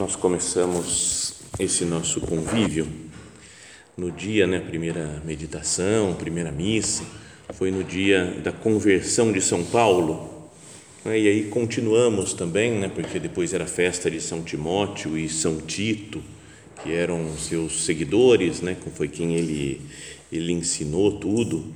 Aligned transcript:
Nós 0.00 0.16
começamos 0.16 1.34
esse 1.58 1.84
nosso 1.84 2.22
convívio 2.22 2.88
no 3.98 4.10
dia, 4.10 4.46
né, 4.46 4.58
primeira 4.58 5.22
meditação, 5.26 6.14
primeira 6.14 6.50
missa, 6.50 7.04
foi 7.52 7.70
no 7.70 7.84
dia 7.84 8.24
da 8.42 8.50
conversão 8.50 9.30
de 9.30 9.42
São 9.42 9.62
Paulo, 9.62 10.48
né, 11.04 11.18
e 11.18 11.28
aí 11.28 11.44
continuamos 11.50 12.32
também, 12.32 12.78
né, 12.78 12.88
porque 12.88 13.18
depois 13.18 13.52
era 13.52 13.64
a 13.64 13.66
festa 13.66 14.10
de 14.10 14.22
São 14.22 14.42
Timóteo 14.42 15.18
e 15.18 15.28
São 15.28 15.58
Tito, 15.58 16.22
que 16.82 16.94
eram 16.94 17.36
seus 17.36 17.84
seguidores, 17.84 18.62
né, 18.62 18.78
foi 18.96 19.06
quem 19.06 19.34
ele, 19.34 19.82
ele 20.32 20.50
ensinou 20.50 21.18
tudo, 21.18 21.74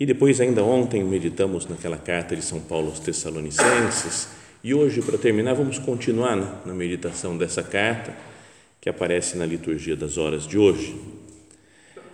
e 0.00 0.04
depois 0.04 0.40
ainda 0.40 0.64
ontem 0.64 1.04
meditamos 1.04 1.68
naquela 1.68 1.98
carta 1.98 2.34
de 2.34 2.42
São 2.42 2.58
Paulo 2.58 2.88
aos 2.88 2.98
Tessalonicenses, 2.98 4.37
e 4.68 4.74
hoje, 4.74 5.00
para 5.00 5.16
terminar, 5.16 5.54
vamos 5.54 5.78
continuar 5.78 6.36
na, 6.66 6.74
meditação 6.74 7.38
dessa 7.38 7.62
carta 7.62 8.14
que 8.78 8.86
aparece 8.90 9.34
na 9.38 9.46
liturgia 9.46 9.96
das 9.96 10.18
horas 10.18 10.46
de 10.46 10.58
hoje. 10.58 10.94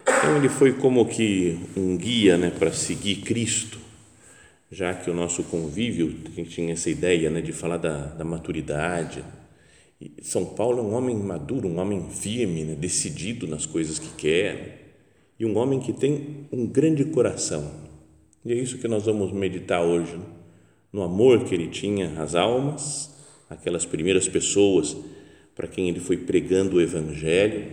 Então, 0.02 0.36
ele 0.36 0.48
foi 0.48 0.72
como 0.72 1.04
que 1.04 1.58
um 1.76 1.96
guia 1.96 2.38
né, 2.38 2.50
para 2.56 2.70
seguir 2.70 3.22
Cristo, 3.22 3.80
já 4.70 4.94
que 4.94 5.10
o 5.10 5.14
nosso 5.14 5.42
convívio 5.42 6.14
tinha 6.44 6.74
essa 6.74 6.88
ideia 6.88 7.28
né, 7.28 7.40
de 7.40 7.52
falar 7.52 7.78
da, 7.78 8.06
da 8.06 8.24
maturidade. 8.24 9.24
E 10.00 10.12
São 10.22 10.44
Paulo 10.46 10.78
é 10.78 10.82
um 10.82 10.94
homem 10.94 11.16
maduro, 11.16 11.66
um 11.66 11.80
homem 11.80 12.08
firme, 12.08 12.62
né, 12.62 12.76
decidido 12.76 13.48
nas 13.48 13.66
coisas 13.66 13.98
que 13.98 14.14
quer, 14.14 14.94
e 15.40 15.44
um 15.44 15.58
homem 15.58 15.80
que 15.80 15.92
tem 15.92 16.46
um 16.52 16.68
grande 16.68 17.04
coração. 17.06 17.68
E 18.44 18.52
é 18.52 18.54
isso 18.54 18.78
que 18.78 18.86
nós 18.86 19.06
vamos 19.06 19.32
meditar 19.32 19.82
hoje. 19.82 20.16
Né? 20.16 20.43
No 20.94 21.02
amor 21.02 21.42
que 21.42 21.52
ele 21.52 21.66
tinha 21.66 22.22
às 22.22 22.36
almas, 22.36 23.10
aquelas 23.50 23.84
primeiras 23.84 24.28
pessoas 24.28 24.96
para 25.52 25.66
quem 25.66 25.88
ele 25.88 25.98
foi 25.98 26.16
pregando 26.16 26.76
o 26.76 26.80
Evangelho. 26.80 27.66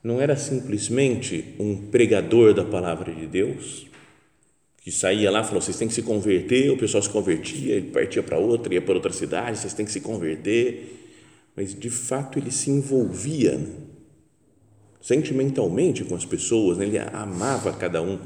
Não 0.00 0.20
era 0.20 0.36
simplesmente 0.36 1.56
um 1.58 1.88
pregador 1.88 2.54
da 2.54 2.64
palavra 2.64 3.12
de 3.12 3.26
Deus, 3.26 3.84
que 4.80 4.92
saía 4.92 5.28
lá 5.28 5.40
e 5.40 5.44
falou: 5.44 5.60
vocês 5.60 5.76
têm 5.76 5.88
que 5.88 5.94
se 5.94 6.02
converter, 6.02 6.70
o 6.70 6.76
pessoal 6.76 7.02
se 7.02 7.10
convertia, 7.10 7.74
ele 7.74 7.90
partia 7.90 8.22
para 8.22 8.38
outra, 8.38 8.72
ia 8.72 8.80
para 8.80 8.94
outra 8.94 9.12
cidade, 9.12 9.58
vocês 9.58 9.74
têm 9.74 9.84
que 9.84 9.90
se 9.90 10.00
converter. 10.00 11.16
Mas 11.56 11.74
de 11.74 11.90
fato 11.90 12.38
ele 12.38 12.52
se 12.52 12.70
envolvia 12.70 13.58
né? 13.58 13.72
sentimentalmente 15.00 16.04
com 16.04 16.14
as 16.14 16.24
pessoas, 16.24 16.78
né? 16.78 16.86
ele 16.86 16.98
amava 16.98 17.72
cada 17.72 18.00
um 18.00 18.20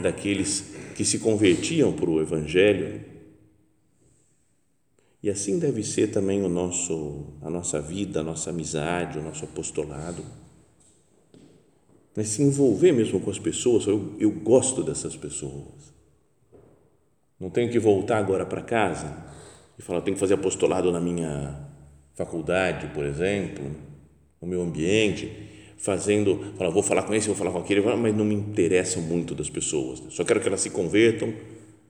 daqueles 0.00 0.73
que 0.94 1.04
se 1.04 1.18
convertiam 1.18 1.92
para 1.92 2.08
o 2.08 2.20
Evangelho. 2.20 3.00
E 5.22 5.30
assim 5.30 5.58
deve 5.58 5.82
ser 5.82 6.08
também 6.08 6.42
o 6.42 6.48
nosso, 6.48 7.26
a 7.42 7.50
nossa 7.50 7.80
vida, 7.80 8.20
a 8.20 8.22
nossa 8.22 8.50
amizade, 8.50 9.18
o 9.18 9.22
nosso 9.22 9.44
apostolado. 9.44 10.24
Mas 12.14 12.28
se 12.28 12.42
envolver 12.42 12.92
mesmo 12.92 13.18
com 13.20 13.30
as 13.30 13.38
pessoas, 13.38 13.86
eu, 13.86 14.14
eu 14.18 14.30
gosto 14.30 14.82
dessas 14.82 15.16
pessoas. 15.16 15.92
Não 17.40 17.50
tenho 17.50 17.70
que 17.70 17.78
voltar 17.78 18.18
agora 18.18 18.46
para 18.46 18.62
casa 18.62 19.16
e 19.78 19.82
falar, 19.82 20.02
tenho 20.02 20.14
que 20.14 20.20
fazer 20.20 20.34
apostolado 20.34 20.92
na 20.92 21.00
minha 21.00 21.68
faculdade, 22.14 22.86
por 22.94 23.04
exemplo, 23.04 23.64
no 24.40 24.46
meu 24.46 24.62
ambiente 24.62 25.53
fazendo, 25.84 26.54
fala, 26.56 26.70
vou 26.70 26.82
falar 26.82 27.02
com 27.02 27.14
esse, 27.14 27.26
vou 27.26 27.36
falar 27.36 27.50
com 27.50 27.58
aquele, 27.58 27.82
mas 27.82 28.16
não 28.16 28.24
me 28.24 28.34
interessam 28.34 29.02
muito 29.02 29.34
das 29.34 29.50
pessoas. 29.50 30.02
Só 30.08 30.24
quero 30.24 30.40
que 30.40 30.48
elas 30.48 30.62
se 30.62 30.70
convertam, 30.70 31.34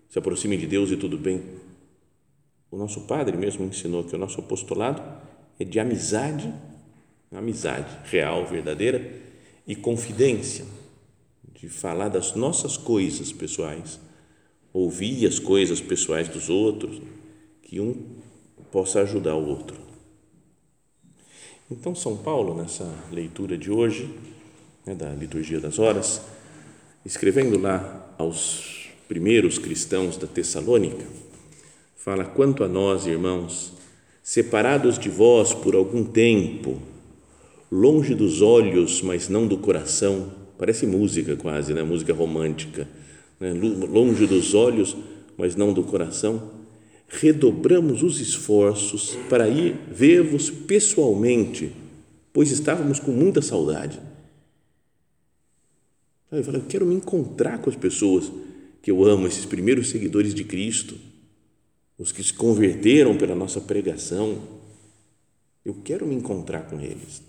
se 0.08 0.18
aproximem 0.18 0.58
de 0.58 0.66
Deus 0.66 0.90
e 0.90 0.96
tudo 0.96 1.16
bem. 1.16 1.40
O 2.72 2.76
nosso 2.76 3.02
padre 3.02 3.36
mesmo 3.36 3.64
ensinou 3.64 4.02
que 4.02 4.16
o 4.16 4.18
nosso 4.18 4.40
apostolado 4.40 5.00
é 5.60 5.64
de 5.64 5.78
amizade, 5.78 6.52
amizade 7.30 7.86
real, 8.10 8.44
verdadeira 8.44 9.12
e 9.64 9.76
confidência, 9.76 10.64
de 11.54 11.68
falar 11.68 12.08
das 12.08 12.34
nossas 12.34 12.76
coisas 12.76 13.30
pessoais, 13.30 14.00
ouvir 14.72 15.24
as 15.24 15.38
coisas 15.38 15.80
pessoais 15.80 16.28
dos 16.28 16.50
outros, 16.50 17.00
que 17.62 17.78
um 17.78 17.94
possa 18.72 19.02
ajudar 19.02 19.36
o 19.36 19.48
outro. 19.48 19.83
Então, 21.76 21.92
São 21.92 22.16
Paulo, 22.16 22.54
nessa 22.54 22.88
leitura 23.10 23.58
de 23.58 23.68
hoje, 23.68 24.08
né, 24.86 24.94
da 24.94 25.10
liturgia 25.10 25.58
das 25.58 25.80
horas, 25.80 26.20
escrevendo 27.04 27.58
lá 27.58 28.14
aos 28.16 28.90
primeiros 29.08 29.58
cristãos 29.58 30.16
da 30.16 30.28
Tessalônica, 30.28 31.04
fala: 31.96 32.24
quanto 32.24 32.62
a 32.62 32.68
nós, 32.68 33.06
irmãos, 33.06 33.72
separados 34.22 35.00
de 35.00 35.08
vós 35.08 35.52
por 35.52 35.74
algum 35.74 36.04
tempo, 36.04 36.80
longe 37.72 38.14
dos 38.14 38.40
olhos, 38.40 39.02
mas 39.02 39.28
não 39.28 39.44
do 39.44 39.58
coração, 39.58 40.32
parece 40.56 40.86
música 40.86 41.34
quase, 41.34 41.74
né? 41.74 41.82
música 41.82 42.14
romântica, 42.14 42.86
né? 43.40 43.52
longe 43.52 44.28
dos 44.28 44.54
olhos, 44.54 44.96
mas 45.36 45.56
não 45.56 45.72
do 45.72 45.82
coração 45.82 46.63
redobramos 47.08 48.02
os 48.02 48.20
esforços 48.20 49.16
para 49.28 49.48
ir 49.48 49.76
ver-vos 49.90 50.50
pessoalmente, 50.50 51.72
pois 52.32 52.50
estávamos 52.50 52.98
com 52.98 53.12
muita 53.12 53.40
saudade. 53.40 54.00
Eu 56.30 56.42
falei, 56.42 56.60
eu 56.60 56.66
quero 56.66 56.86
me 56.86 56.94
encontrar 56.94 57.58
com 57.58 57.70
as 57.70 57.76
pessoas 57.76 58.30
que 58.82 58.90
eu 58.90 59.04
amo, 59.04 59.26
esses 59.26 59.46
primeiros 59.46 59.88
seguidores 59.90 60.34
de 60.34 60.44
Cristo, 60.44 60.96
os 61.96 62.10
que 62.10 62.22
se 62.22 62.34
converteram 62.34 63.16
pela 63.16 63.34
nossa 63.34 63.60
pregação. 63.60 64.42
Eu 65.64 65.74
quero 65.84 66.06
me 66.06 66.14
encontrar 66.14 66.62
com 66.62 66.80
eles. 66.80 67.22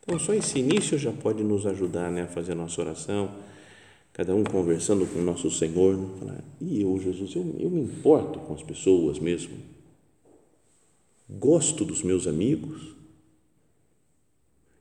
Então, 0.00 0.18
só 0.18 0.32
esse 0.32 0.58
início 0.58 0.96
já 0.98 1.12
pode 1.12 1.42
nos 1.42 1.66
ajudar 1.66 2.10
né, 2.10 2.22
a 2.22 2.26
fazer 2.28 2.52
a 2.52 2.56
nossa 2.56 2.80
oração 2.80 3.30
cada 4.12 4.34
um 4.34 4.44
conversando 4.44 5.06
com 5.06 5.18
o 5.18 5.22
nosso 5.22 5.50
Senhor, 5.50 5.96
né? 5.96 6.08
falar, 6.18 6.44
e 6.60 6.82
eu, 6.82 6.98
Jesus, 7.00 7.34
eu, 7.34 7.56
eu 7.58 7.70
me 7.70 7.80
importo 7.80 8.38
com 8.40 8.52
as 8.52 8.62
pessoas 8.62 9.18
mesmo, 9.18 9.56
gosto 11.28 11.84
dos 11.84 12.02
meus 12.02 12.26
amigos, 12.26 12.94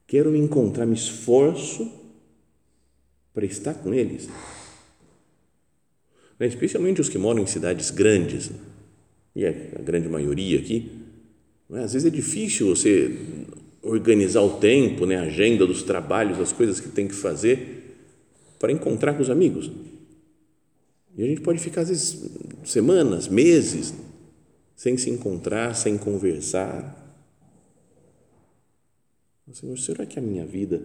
quero 0.06 0.32
me 0.32 0.40
encontrar, 0.40 0.86
me 0.86 0.96
esforço 0.96 1.90
para 3.34 3.46
estar 3.46 3.74
com 3.76 3.94
eles, 3.94 4.28
né? 6.38 6.48
especialmente 6.48 7.00
os 7.00 7.08
que 7.08 7.18
moram 7.18 7.42
em 7.42 7.48
cidades 7.48 7.90
grandes, 7.90 8.50
né? 8.50 8.60
e 9.34 9.46
é 9.46 9.72
a 9.80 9.82
grande 9.82 10.10
maioria 10.10 10.60
aqui, 10.60 10.92
né? 11.70 11.86
às 11.86 11.94
vezes 11.94 12.06
é 12.06 12.14
difícil 12.14 12.76
você 12.76 13.18
organizar 13.82 14.42
o 14.42 14.58
tempo, 14.58 15.06
né? 15.06 15.16
a 15.16 15.22
agenda 15.22 15.66
dos 15.66 15.84
trabalhos, 15.84 16.38
as 16.38 16.52
coisas 16.52 16.82
que 16.82 16.90
tem 16.90 17.08
que 17.08 17.16
fazer, 17.16 17.81
para 18.62 18.72
encontrar 18.72 19.16
com 19.16 19.24
os 19.24 19.30
amigos. 19.32 19.72
E 21.18 21.24
a 21.24 21.26
gente 21.26 21.42
pode 21.42 21.58
ficar, 21.58 21.82
às 21.82 21.90
vezes, 21.90 22.32
semanas, 22.64 23.28
meses, 23.28 23.92
sem 24.76 24.96
se 24.98 25.10
encontrar, 25.10 25.76
sem 25.76 25.98
conversar. 25.98 26.96
Senhor, 29.52 29.78
será 29.80 30.06
que 30.06 30.20
a 30.20 30.22
minha 30.22 30.46
vida 30.46 30.84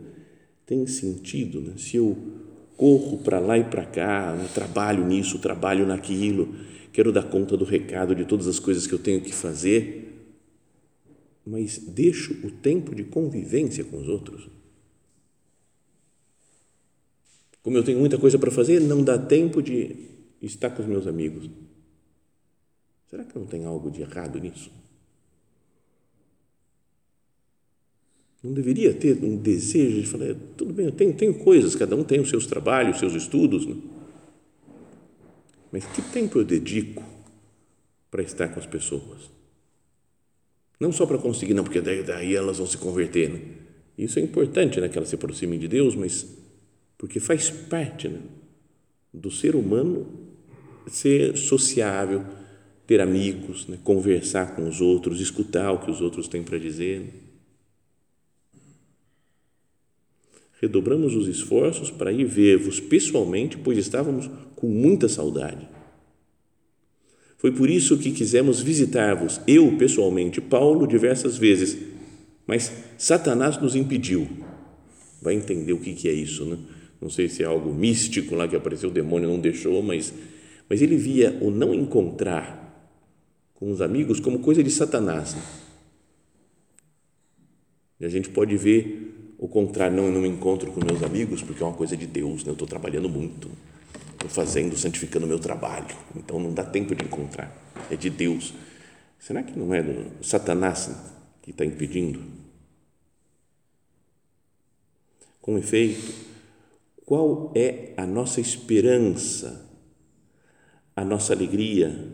tem 0.65 0.87
sentido? 0.87 1.61
Né? 1.61 1.75
Se 1.77 1.97
eu 1.97 2.17
corro 2.79 3.19
para 3.19 3.39
lá 3.39 3.59
e 3.59 3.65
para 3.65 3.85
cá, 3.85 4.35
trabalho 4.55 5.07
nisso, 5.07 5.39
trabalho 5.39 5.87
naquilo, 5.87 6.55
quero 6.95 7.13
dar 7.13 7.25
conta 7.25 7.59
do 7.59 7.65
recado 7.67 8.15
de 8.15 8.25
todas 8.25 8.47
as 8.47 8.59
coisas 8.59 8.87
que 8.87 8.95
eu 8.95 8.99
tenho 8.99 9.21
que 9.21 9.35
fazer, 9.35 10.33
mas 11.47 11.77
deixo 11.77 12.33
o 12.43 12.51
tempo 12.51 12.95
de 12.95 13.05
convivência 13.05 13.85
com 13.85 13.99
os 13.99 14.09
outros. 14.09 14.56
Como 17.67 17.77
eu 17.77 17.83
tenho 17.83 17.99
muita 17.99 18.17
coisa 18.17 18.39
para 18.39 18.49
fazer, 18.49 18.81
não 18.81 19.03
dá 19.03 19.19
tempo 19.19 19.61
de 19.61 19.97
estar 20.41 20.71
com 20.71 20.83
os 20.83 20.89
meus 20.89 21.05
amigos. 21.05 21.51
Será 23.11 23.25
que 23.25 23.37
não 23.37 23.45
tem 23.45 23.65
algo 23.65 23.91
de 23.91 24.03
errado 24.03 24.39
nisso? 24.39 24.71
Não 28.41 28.53
deveria 28.53 28.95
ter 28.95 29.19
um 29.21 29.37
desejo 29.37 30.01
de 30.01 30.07
falar, 30.07 30.37
tudo 30.57 30.73
bem, 30.73 30.87
eu 30.87 30.93
tenho, 30.93 31.13
tenho 31.13 31.35
coisas, 31.35 31.75
cada 31.75 31.97
um 31.97 32.05
tem 32.05 32.21
os 32.21 32.29
seus 32.29 32.47
trabalhos, 32.47 32.95
os 32.95 33.01
seus 33.01 33.15
estudos, 33.15 33.67
né? 33.67 33.75
mas 35.73 35.85
que 35.87 36.01
tempo 36.01 36.39
eu 36.39 36.45
dedico 36.45 37.03
para 38.13 38.23
estar 38.23 38.47
com 38.47 38.61
as 38.61 38.67
pessoas? 38.67 39.29
Não 40.79 40.93
só 40.93 41.05
para 41.05 41.19
conseguir, 41.19 41.53
não, 41.53 41.65
porque 41.65 41.81
daí, 41.81 42.05
daí 42.05 42.37
elas 42.37 42.59
vão 42.59 42.67
se 42.69 42.79
converter. 42.79 43.29
Né? 43.29 43.41
Isso 43.99 44.21
é 44.21 44.23
importante, 44.23 44.81
né, 44.81 44.89
que 44.89 44.97
elas 44.97 45.09
se 45.09 45.17
aproximem 45.17 45.59
de 45.59 45.67
Deus, 45.67 45.97
mas 45.97 46.46
porque 46.99 47.21
faz 47.21 47.51
parte 47.51 48.09
né, 48.09 48.21
do 49.13 49.31
ser 49.31 49.55
humano 49.55 50.07
ser 50.89 51.37
sociável, 51.37 52.25
ter 52.87 53.01
amigos, 53.01 53.67
né, 53.67 53.79
conversar 53.83 54.55
com 54.55 54.69
os 54.69 54.81
outros, 54.81 55.21
escutar 55.21 55.73
o 55.73 55.79
que 55.79 55.91
os 55.91 56.01
outros 56.01 56.29
têm 56.29 56.43
para 56.43 56.59
dizer. 56.59 57.01
Né? 57.01 57.27
redobramos 60.61 61.15
os 61.15 61.29
esforços 61.29 61.91
para 61.91 62.13
ir 62.13 62.25
ver-vos 62.25 62.81
pessoalmente, 62.81 63.59
pois 63.59 63.79
estávamos 63.79 64.31
com 64.55 64.67
muita 64.67 65.09
saudade. 65.09 65.69
Foi 67.37 67.53
por 67.53 67.69
isso 67.69 67.99
que 67.99 68.11
quisemos 68.11 68.61
visitar-vos, 68.61 69.41
eu 69.47 69.77
pessoalmente, 69.77 70.41
Paulo, 70.41 70.87
diversas 70.87 71.37
vezes, 71.37 71.77
mas 72.47 72.73
Satanás 72.97 73.61
nos 73.61 73.75
impediu. 73.77 74.27
Vai 75.21 75.35
entender 75.35 75.73
o 75.73 75.79
que, 75.79 76.09
é 76.09 76.13
isso, 76.13 76.45
né? 76.47 76.59
Não 77.01 77.11
sei 77.11 77.29
se 77.29 77.43
é 77.43 77.47
algo 77.47 77.73
místico 77.73 78.35
lá 78.35 78.49
que 78.49 78.57
apareceu, 78.57 78.89
o 78.89 78.93
demônio 78.93 79.29
não 79.29 79.39
deixou, 79.39 79.83
mas, 79.83 80.13
mas 80.69 80.81
ele 80.81 80.97
via 80.97 81.37
o 81.41 81.51
não 81.51 81.75
encontrar 81.75 82.65
com 83.55 83.71
os 83.71 83.81
amigos 83.81 84.21
como 84.21 84.41
coisa 84.41 84.63
de 84.63 84.71
Satanás. 84.71 85.35
Né? 85.35 85.43
E 88.01 88.05
a 88.05 88.09
gente 88.09 88.29
pode 88.29 88.57
ver 88.57 89.35
o 89.39 89.49
contrário, 89.49 89.97
não, 89.97 90.07
eu 90.07 90.13
não 90.13 90.23
me 90.23 90.29
encontro 90.29 90.71
com 90.73 90.85
meus 90.85 91.03
amigos 91.03 91.43
porque 91.43 91.63
é 91.63 91.67
uma 91.67 91.77
coisa 91.77 91.97
de 91.97 92.07
Deus, 92.07 92.45
né? 92.45 92.51
eu 92.51 92.55
estou 92.55 92.69
trabalhando 92.69 93.09
muito, 93.09 93.51
estou 94.13 94.29
fazendo, 94.29 94.77
santificando 94.77 95.27
o 95.27 95.29
meu 95.29 95.39
trabalho, 95.39 95.95
então 96.15 96.41
não 96.41 96.53
dá 96.53 96.65
tempo 96.65 96.95
de 96.95 97.05
encontrar, 97.05 97.55
é 97.91 97.97
de 97.97 98.09
Deus. 98.09 98.55
Será 99.19 99.43
que 99.43 99.59
não 99.59 99.75
é 99.75 99.83
do 99.83 100.25
Satanás 100.25 100.91
que 101.43 101.51
está 101.51 101.65
impedindo? 101.65 102.23
Com 105.41 105.57
efeito, 105.59 106.13
qual 107.07 107.53
é 107.55 107.95
a 107.97 108.05
nossa 108.05 108.41
esperança, 108.41 109.65
a 110.95 111.05
nossa 111.05 111.33
alegria, 111.33 112.13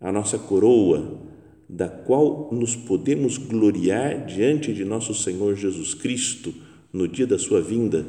a 0.00 0.10
nossa 0.10 0.36
coroa 0.36 1.22
da 1.68 1.88
qual 1.88 2.52
nos 2.52 2.74
podemos 2.74 3.38
gloriar 3.38 4.26
diante 4.26 4.74
de 4.74 4.84
nosso 4.84 5.14
Senhor 5.14 5.54
Jesus 5.54 5.94
Cristo 5.94 6.52
no 6.92 7.06
dia 7.06 7.26
da 7.26 7.38
sua 7.38 7.62
vinda, 7.62 8.04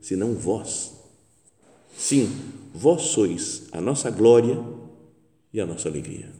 senão 0.00 0.34
vós. 0.34 0.92
Sim, 1.96 2.28
vós 2.74 3.02
sois 3.02 3.68
a 3.70 3.80
nossa 3.80 4.10
glória 4.10 4.58
e 5.52 5.60
a 5.60 5.66
nossa 5.66 5.88
alegria. 5.88 6.30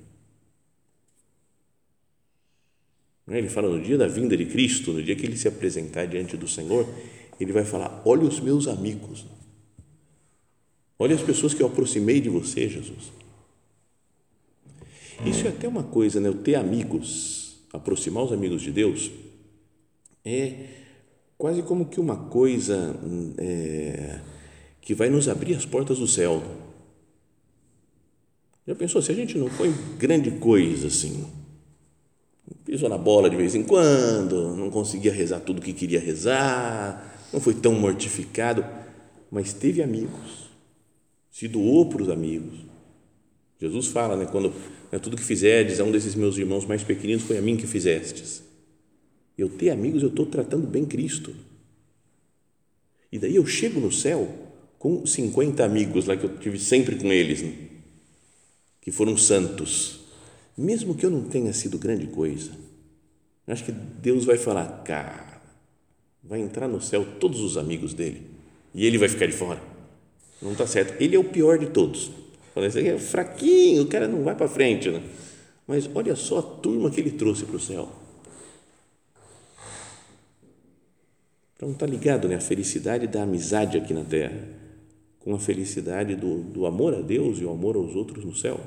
Ele 3.29 3.49
fala 3.49 3.69
no 3.69 3.81
dia 3.81 3.97
da 3.97 4.09
vinda 4.09 4.37
de 4.37 4.47
Cristo, 4.47 4.93
no 4.93 5.00
dia 5.00 5.15
que 5.15 5.25
ele 5.25 5.37
se 5.37 5.47
apresentar 5.47 6.06
diante 6.06 6.37
do 6.37 6.49
Senhor, 6.49 6.85
ele 7.40 7.52
vai 7.52 7.64
falar: 7.64 8.02
Olha 8.04 8.25
os 8.25 8.38
meus 8.38 8.69
amigos, 8.69 9.25
olha 10.98 11.14
as 11.14 11.22
pessoas 11.22 11.54
que 11.54 11.62
eu 11.62 11.66
aproximei 11.66 12.20
de 12.20 12.28
você, 12.28 12.69
Jesus. 12.69 13.12
Isso 15.25 15.46
é 15.46 15.50
até 15.50 15.66
uma 15.66 15.82
coisa, 15.82 16.20
né? 16.20 16.31
O 16.31 16.34
ter 16.34 16.54
amigos, 16.54 17.58
aproximar 17.72 18.25
os 18.25 18.32
amigos 18.32 18.62
de 18.62 18.70
Deus, 18.70 19.10
é 20.25 20.66
quase 21.37 21.62
como 21.62 21.87
que 21.87 22.00
uma 22.00 22.16
coisa 22.16 22.94
é, 23.38 24.20
que 24.81 24.94
vai 24.94 25.10
nos 25.10 25.28
abrir 25.28 25.54
as 25.54 25.66
portas 25.66 25.98
do 25.98 26.06
céu. 26.06 26.43
Já 28.66 28.75
pensou, 28.75 29.02
se 29.02 29.10
a 29.10 29.14
gente 29.14 29.36
não 29.36 29.48
foi 29.48 29.72
grande 29.98 30.31
coisa 30.32 30.86
assim, 30.88 31.26
pisou 32.64 32.88
na 32.88 32.98
bola 32.98 33.28
de 33.28 33.36
vez 33.36 33.54
em 33.54 33.62
quando, 33.62 34.54
não 34.54 34.70
conseguia 34.70 35.12
rezar 35.12 35.40
tudo 35.40 35.62
que 35.62 35.72
queria 35.72 36.00
rezar, 36.00 37.09
não 37.32 37.41
foi 37.41 37.55
tão 37.55 37.75
mortificado, 37.75 38.65
mas 39.31 39.53
teve 39.53 39.82
amigos, 39.82 40.50
se 41.31 41.47
doou 41.47 41.88
para 41.88 42.03
os 42.03 42.09
amigos. 42.09 42.59
Jesus 43.61 43.88
fala, 43.88 44.17
né, 44.17 44.27
quando 44.27 44.53
né, 44.91 44.99
tudo 44.99 45.17
que 45.17 45.23
fizerdes 45.23 45.81
a 45.81 45.85
um 45.85 45.93
desses 45.93 46.15
meus 46.15 46.37
irmãos 46.37 46.65
mais 46.65 46.82
pequeninos 46.82 47.23
foi 47.23 47.38
a 47.38 47.43
mim 47.43 47.56
que 47.56 47.67
fizestes. 47.67 48.43
Eu 49.37 49.49
ter 49.49 49.71
amigos, 49.71 50.03
eu 50.03 50.09
estou 50.09 50.27
tratando 50.27 50.67
bem 50.67 50.85
Cristo. 50.85 51.35
E 53.12 53.19
daí 53.19 53.37
eu 53.37 53.47
chego 53.47 53.81
no 53.81 53.93
céu 53.93 54.29
com 54.79 55.05
50 55.05 55.65
amigos 55.65 56.06
lá 56.06 56.17
que 56.17 56.25
eu 56.25 56.38
tive 56.38 56.59
sempre 56.59 56.97
com 56.97 57.12
eles, 57.12 57.43
né? 57.43 57.53
que 58.81 58.91
foram 58.91 59.17
santos. 59.17 60.00
Mesmo 60.56 60.94
que 60.94 61.05
eu 61.05 61.11
não 61.11 61.23
tenha 61.23 61.53
sido 61.53 61.79
grande 61.79 62.06
coisa, 62.06 62.53
acho 63.47 63.65
que 63.65 63.73
Deus 63.73 64.25
vai 64.25 64.37
falar, 64.37 64.82
cara, 64.85 65.30
vai 66.22 66.40
entrar 66.40 66.69
no 66.69 66.81
céu 66.81 67.06
todos 67.19 67.40
os 67.40 67.56
amigos 67.56 67.94
dele 67.94 68.26
e 68.75 68.87
ele 68.87 68.99
vai 68.99 69.08
ficar 69.08 69.26
de 69.26 69.32
fora. 69.32 69.61
Não 70.40 70.52
está 70.52 70.67
certo. 70.67 71.00
Ele 71.00 71.17
é 71.17 71.19
o 71.19 71.25
pior 71.25 71.58
de 71.58 71.67
todos. 71.67 72.11
Esse 72.56 72.87
é 72.87 72.99
fraquinho, 72.99 73.82
o 73.82 73.87
cara 73.87 74.08
não 74.08 74.22
vai 74.22 74.34
para 74.34 74.49
frente. 74.49 74.90
Né? 74.90 75.02
Mas 75.67 75.88
olha 75.94 76.14
só 76.17 76.38
a 76.38 76.43
turma 76.43 76.90
que 76.90 77.00
ele 77.00 77.12
trouxe 77.12 77.44
para 77.44 77.56
o 77.56 77.61
céu. 77.61 77.88
Então 81.56 81.70
está 81.72 81.87
ligado 81.87 82.26
né, 82.26 82.37
a 82.37 82.40
felicidade 82.40 83.06
da 83.06 83.22
amizade 83.22 83.76
aqui 83.76 83.93
na 83.93 84.05
terra 84.05 84.61
com 85.20 85.34
a 85.34 85.38
felicidade 85.38 86.17
do, 86.17 86.43
do 86.43 86.67
amor 86.67 86.94
a 86.94 87.00
Deus 87.00 87.38
e 87.38 87.44
o 87.44 87.50
amor 87.50 87.76
aos 87.76 87.94
outros 87.94 88.25
no 88.25 88.34
céu. 88.34 88.58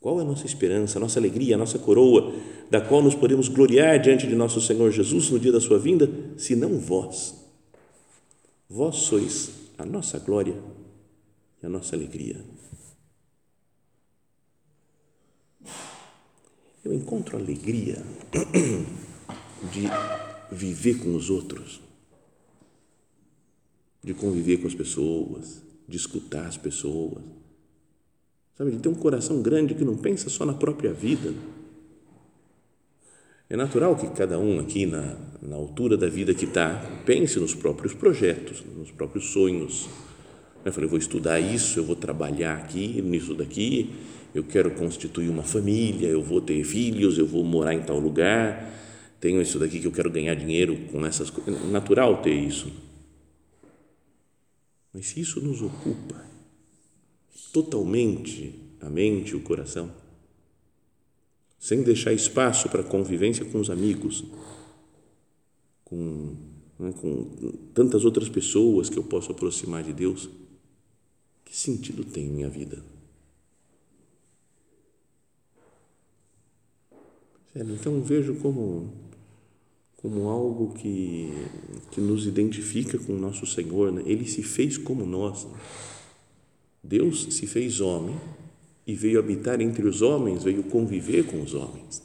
Qual 0.00 0.18
é 0.18 0.22
a 0.22 0.24
nossa 0.24 0.46
esperança, 0.46 0.98
a 0.98 1.00
nossa 1.00 1.20
alegria, 1.20 1.54
a 1.54 1.58
nossa 1.58 1.78
coroa, 1.78 2.32
da 2.70 2.80
qual 2.80 3.02
nos 3.02 3.14
podemos 3.14 3.48
gloriar 3.48 4.00
diante 4.00 4.26
de 4.26 4.34
nosso 4.34 4.58
Senhor 4.58 4.90
Jesus 4.90 5.30
no 5.30 5.38
dia 5.38 5.52
da 5.52 5.60
sua 5.60 5.78
vinda, 5.78 6.10
se 6.38 6.56
não 6.56 6.78
vós? 6.78 7.34
Vós 8.68 8.96
sois 8.96 9.50
a 9.76 9.84
nossa 9.84 10.18
glória 10.18 10.54
e 11.62 11.66
a 11.66 11.68
nossa 11.68 11.94
alegria. 11.94 12.42
Eu 16.82 16.94
encontro 16.94 17.36
alegria 17.36 18.02
de 19.70 19.82
viver 20.50 20.98
com 21.00 21.14
os 21.14 21.28
outros, 21.28 21.78
de 24.02 24.14
conviver 24.14 24.62
com 24.62 24.66
as 24.66 24.74
pessoas, 24.74 25.62
de 25.86 25.98
escutar 25.98 26.46
as 26.46 26.56
pessoas, 26.56 27.22
sabe, 28.56 28.72
de 28.72 28.78
ter 28.78 28.88
um 28.88 28.94
coração 28.94 29.42
grande 29.42 29.74
que 29.74 29.84
não 29.84 29.96
pensa 29.96 30.28
só 30.28 30.44
na 30.44 30.54
própria 30.54 30.92
vida. 30.92 31.32
É 33.48 33.56
natural 33.56 33.96
que 33.96 34.06
cada 34.10 34.38
um 34.38 34.60
aqui, 34.60 34.86
na, 34.86 35.16
na 35.42 35.56
altura 35.56 35.96
da 35.96 36.08
vida 36.08 36.32
que 36.32 36.44
está, 36.44 36.74
pense 37.04 37.40
nos 37.40 37.54
próprios 37.54 37.92
projetos, 37.92 38.62
nos 38.76 38.90
próprios 38.92 39.32
sonhos, 39.32 39.88
eu 40.64 40.72
falei, 40.72 40.86
eu 40.86 40.90
vou 40.90 40.98
estudar 40.98 41.40
isso, 41.40 41.78
eu 41.78 41.84
vou 41.84 41.96
trabalhar 41.96 42.56
aqui, 42.56 43.02
nisso 43.02 43.34
daqui, 43.34 43.90
eu 44.34 44.44
quero 44.44 44.70
constituir 44.72 45.28
uma 45.28 45.42
família, 45.42 46.06
eu 46.06 46.22
vou 46.22 46.40
ter 46.40 46.62
filhos, 46.62 47.18
eu 47.18 47.26
vou 47.26 47.42
morar 47.42 47.74
em 47.74 47.82
tal 47.82 47.98
lugar, 47.98 48.70
tenho 49.18 49.42
isso 49.42 49.58
daqui 49.58 49.80
que 49.80 49.86
eu 49.86 49.92
quero 49.92 50.10
ganhar 50.10 50.34
dinheiro 50.34 50.78
com 50.92 51.04
essas 51.04 51.28
coisas. 51.28 51.70
Natural 51.70 52.22
ter 52.22 52.34
isso. 52.34 52.70
Mas 54.94 55.06
se 55.06 55.20
isso 55.20 55.40
nos 55.40 55.60
ocupa 55.60 56.29
totalmente 57.52 58.54
a 58.80 58.88
mente, 58.88 59.36
o 59.36 59.40
coração, 59.40 59.92
sem 61.58 61.82
deixar 61.82 62.12
espaço 62.12 62.68
para 62.68 62.82
convivência 62.82 63.44
com 63.44 63.60
os 63.60 63.68
amigos, 63.68 64.24
com, 65.84 66.36
né, 66.78 66.92
com 67.00 67.24
tantas 67.74 68.04
outras 68.04 68.28
pessoas 68.28 68.88
que 68.88 68.96
eu 68.96 69.04
posso 69.04 69.32
aproximar 69.32 69.82
de 69.82 69.92
Deus, 69.92 70.28
que 71.44 71.56
sentido 71.56 72.04
tem 72.04 72.28
minha 72.28 72.48
vida? 72.48 72.82
Sério, 77.52 77.74
então 77.74 78.00
vejo 78.00 78.36
como, 78.36 78.92
como 79.96 80.28
algo 80.28 80.72
que, 80.74 81.32
que 81.90 82.00
nos 82.00 82.24
identifica 82.24 82.96
com 82.96 83.14
o 83.14 83.18
nosso 83.18 83.44
Senhor. 83.44 83.90
Né? 83.90 84.02
Ele 84.06 84.24
se 84.26 84.42
fez 84.42 84.78
como 84.78 85.04
nós. 85.04 85.46
Deus 86.82 87.24
se 87.34 87.46
fez 87.46 87.80
homem 87.80 88.18
e 88.86 88.94
veio 88.94 89.18
habitar 89.18 89.60
entre 89.60 89.86
os 89.86 90.02
homens, 90.02 90.44
veio 90.44 90.64
conviver 90.64 91.24
com 91.26 91.42
os 91.42 91.54
homens. 91.54 92.02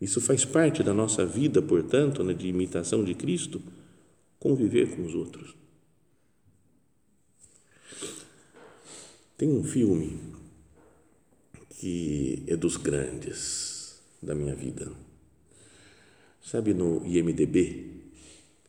Isso 0.00 0.20
faz 0.20 0.44
parte 0.44 0.82
da 0.82 0.94
nossa 0.94 1.26
vida, 1.26 1.60
portanto, 1.60 2.22
né, 2.22 2.32
de 2.32 2.46
imitação 2.46 3.02
de 3.02 3.14
Cristo, 3.14 3.60
conviver 4.38 4.94
com 4.94 5.04
os 5.04 5.14
outros. 5.14 5.56
Tem 9.36 9.48
um 9.48 9.64
filme 9.64 10.18
que 11.70 12.42
é 12.46 12.56
dos 12.56 12.76
grandes 12.76 14.00
da 14.22 14.34
minha 14.34 14.54
vida. 14.54 14.92
Sabe 16.42 16.74
no 16.74 17.04
IMDB? 17.06 17.97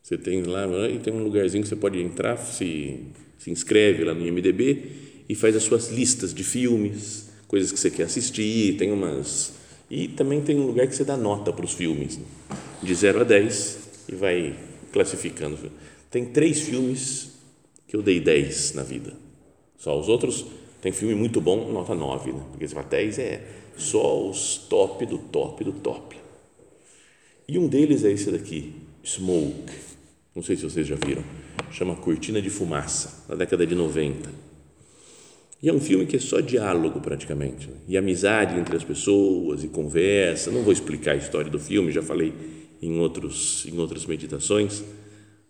Você 0.09 0.17
tem 0.17 0.41
lá 0.41 0.65
e 0.89 0.97
tem 0.97 1.13
um 1.13 1.21
lugarzinho 1.21 1.61
que 1.61 1.69
você 1.69 1.75
pode 1.75 2.01
entrar, 2.01 2.35
se, 2.35 2.99
se 3.37 3.51
inscreve 3.51 4.03
lá 4.03 4.11
no 4.11 4.25
IMDB 4.25 4.85
e 5.29 5.35
faz 5.35 5.55
as 5.55 5.61
suas 5.61 5.91
listas 5.91 6.33
de 6.33 6.43
filmes, 6.43 7.29
coisas 7.47 7.71
que 7.71 7.79
você 7.79 7.91
quer 7.91 8.05
assistir, 8.05 8.75
tem 8.75 8.91
umas 8.91 9.53
e 9.87 10.07
também 10.07 10.41
tem 10.41 10.59
um 10.59 10.65
lugar 10.65 10.87
que 10.87 10.95
você 10.95 11.03
dá 11.03 11.15
nota 11.15 11.53
para 11.53 11.63
os 11.63 11.73
filmes, 11.73 12.17
né? 12.17 12.23
de 12.81 12.95
0 12.95 13.21
a 13.21 13.23
10, 13.23 13.79
e 14.11 14.15
vai 14.15 14.55
classificando. 14.91 15.59
Tem 16.09 16.25
três 16.25 16.61
filmes 16.61 17.33
que 17.87 17.95
eu 17.95 18.01
dei 18.01 18.19
10 18.19 18.73
na 18.73 18.81
vida. 18.81 19.13
Só 19.77 19.99
os 19.99 20.09
outros, 20.09 20.43
tem 20.81 20.91
filme 20.91 21.13
muito 21.13 21.39
bom, 21.39 21.71
nota 21.71 21.93
9, 21.93 22.31
né? 22.31 22.43
porque 22.49 22.67
você 22.67 22.73
fala 22.73 22.87
10 22.87 23.19
é 23.19 23.47
só 23.77 24.27
os 24.27 24.57
top 24.57 25.05
do 25.05 25.19
top 25.19 25.63
do 25.63 25.73
top. 25.73 26.17
E 27.47 27.59
um 27.59 27.67
deles 27.67 28.03
é 28.03 28.11
esse 28.11 28.31
daqui, 28.31 28.73
Smoke. 29.05 29.88
Não 30.35 30.43
sei 30.43 30.55
se 30.55 30.63
vocês 30.63 30.87
já 30.87 30.95
viram. 30.95 31.23
Chama 31.71 31.95
Cortina 31.95 32.41
de 32.41 32.49
Fumaça, 32.49 33.25
da 33.27 33.35
década 33.35 33.65
de 33.65 33.75
90 33.75 34.49
e 35.61 35.67
é 35.67 35.73
um 35.73 35.79
filme 35.79 36.05
que 36.05 36.15
é 36.15 36.19
só 36.19 36.39
diálogo 36.39 37.01
praticamente, 37.01 37.67
né? 37.67 37.75
e 37.87 37.97
amizade 37.97 38.57
entre 38.57 38.77
as 38.77 38.83
pessoas, 38.83 39.61
e 39.61 39.67
conversa. 39.67 40.51
Não 40.51 40.63
vou 40.63 40.71
explicar 40.71 41.11
a 41.11 41.15
história 41.17 41.51
do 41.51 41.59
filme, 41.59 41.91
já 41.91 42.01
falei 42.01 42.33
em, 42.81 42.97
outros, 42.97 43.65
em 43.67 43.77
outras 43.77 44.05
meditações, 44.05 44.83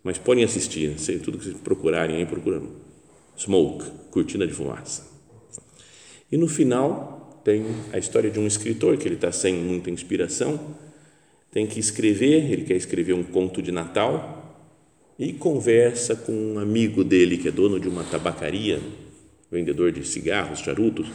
mas 0.03 0.17
podem 0.17 0.43
assistir, 0.43 0.97
sei, 0.97 1.19
tudo 1.19 1.37
que 1.37 1.43
vocês 1.43 1.57
procurarem 1.57 2.15
aí, 2.15 2.25
procurando. 2.25 2.71
Smoke, 3.37 3.85
Cortina 4.09 4.47
de 4.47 4.53
Fumaça. 4.53 5.07
E 6.31 6.37
no 6.37 6.47
final 6.47 7.41
tem 7.43 7.65
a 7.93 7.99
história 7.99 8.31
de 8.31 8.39
um 8.39 8.47
escritor 8.47 8.97
que 8.97 9.07
ele 9.07 9.15
está 9.15 9.31
sem 9.31 9.53
muita 9.53 9.91
inspiração, 9.91 10.59
tem 11.51 11.67
que 11.67 11.79
escrever, 11.79 12.51
ele 12.51 12.63
quer 12.63 12.75
escrever 12.75 13.13
um 13.13 13.23
conto 13.23 13.61
de 13.61 13.71
Natal 13.71 14.38
e 15.19 15.33
conversa 15.33 16.15
com 16.15 16.31
um 16.31 16.59
amigo 16.59 17.03
dele 17.03 17.37
que 17.37 17.49
é 17.49 17.51
dono 17.51 17.77
de 17.77 17.89
uma 17.89 18.05
tabacaria 18.05 18.79
vendedor 19.51 19.91
de 19.91 20.05
cigarros, 20.07 20.59
charutos, 20.59 21.07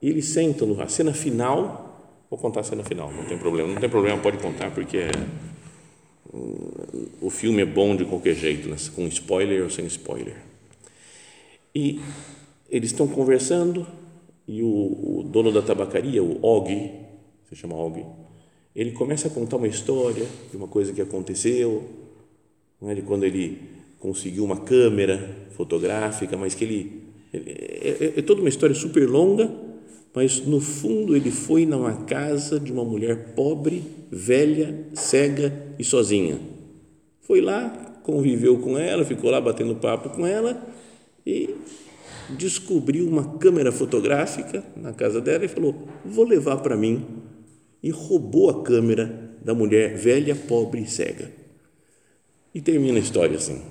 e 0.00 0.08
eles 0.08 0.26
sentam 0.26 0.68
na 0.74 0.88
cena 0.88 1.12
final, 1.12 2.24
vou 2.30 2.38
contar 2.38 2.60
a 2.60 2.64
cena 2.64 2.84
final, 2.84 3.12
não 3.12 3.24
tem 3.24 3.36
problema, 3.36 3.68
não 3.68 3.80
tem 3.80 3.90
problema, 3.90 4.16
pode 4.22 4.38
contar, 4.38 4.70
porque 4.70 4.98
é, 4.98 5.10
o 7.20 7.28
filme 7.28 7.62
é 7.62 7.64
bom 7.64 7.96
de 7.96 8.04
qualquer 8.04 8.34
jeito, 8.34 8.68
né? 8.68 8.76
com 8.94 9.06
spoiler 9.08 9.64
ou 9.64 9.70
sem 9.70 9.84
spoiler. 9.86 10.36
E 11.74 12.00
eles 12.70 12.92
estão 12.92 13.08
conversando 13.08 13.86
e 14.46 14.62
o, 14.62 14.66
o 14.66 15.22
dono 15.24 15.50
da 15.52 15.60
tabacaria, 15.60 16.22
o 16.22 16.38
Og, 16.42 16.90
se 17.48 17.56
chama 17.56 17.74
Og, 17.74 18.06
ele 18.74 18.92
começa 18.92 19.26
a 19.26 19.30
contar 19.30 19.56
uma 19.56 19.66
história 19.66 20.26
de 20.50 20.56
uma 20.56 20.68
coisa 20.68 20.92
que 20.92 21.02
aconteceu, 21.02 22.07
é? 22.82 22.94
de 22.94 23.02
quando 23.02 23.24
ele 23.24 23.58
conseguiu 23.98 24.44
uma 24.44 24.58
câmera 24.58 25.48
fotográfica, 25.50 26.36
mas 26.36 26.54
que 26.54 26.64
ele 26.64 27.08
é, 27.32 27.38
é, 27.38 28.12
é, 28.16 28.22
toda 28.22 28.40
uma 28.40 28.48
história 28.48 28.74
super 28.74 29.08
longa, 29.08 29.50
mas 30.14 30.44
no 30.46 30.60
fundo 30.60 31.14
ele 31.14 31.30
foi 31.30 31.66
numa 31.66 32.04
casa 32.04 32.58
de 32.58 32.72
uma 32.72 32.84
mulher 32.84 33.34
pobre, 33.34 33.84
velha, 34.10 34.86
cega 34.94 35.74
e 35.78 35.84
sozinha. 35.84 36.40
Foi 37.20 37.40
lá, 37.40 38.00
conviveu 38.02 38.58
com 38.58 38.78
ela, 38.78 39.04
ficou 39.04 39.30
lá 39.30 39.40
batendo 39.40 39.76
papo 39.76 40.08
com 40.10 40.26
ela 40.26 40.66
e 41.26 41.54
descobriu 42.30 43.06
uma 43.06 43.36
câmera 43.38 43.70
fotográfica 43.70 44.64
na 44.74 44.92
casa 44.92 45.20
dela 45.20 45.44
e 45.44 45.48
falou: 45.48 45.86
Vou 46.04 46.24
levar 46.24 46.58
para 46.58 46.76
mim. 46.76 47.04
E 47.80 47.90
roubou 47.90 48.50
a 48.50 48.62
câmera 48.64 49.36
da 49.44 49.54
mulher 49.54 49.96
velha, 49.96 50.34
pobre 50.34 50.80
e 50.80 50.86
cega. 50.86 51.30
E 52.58 52.60
termina 52.60 52.98
a 52.98 53.00
história 53.00 53.36
assim. 53.36 53.62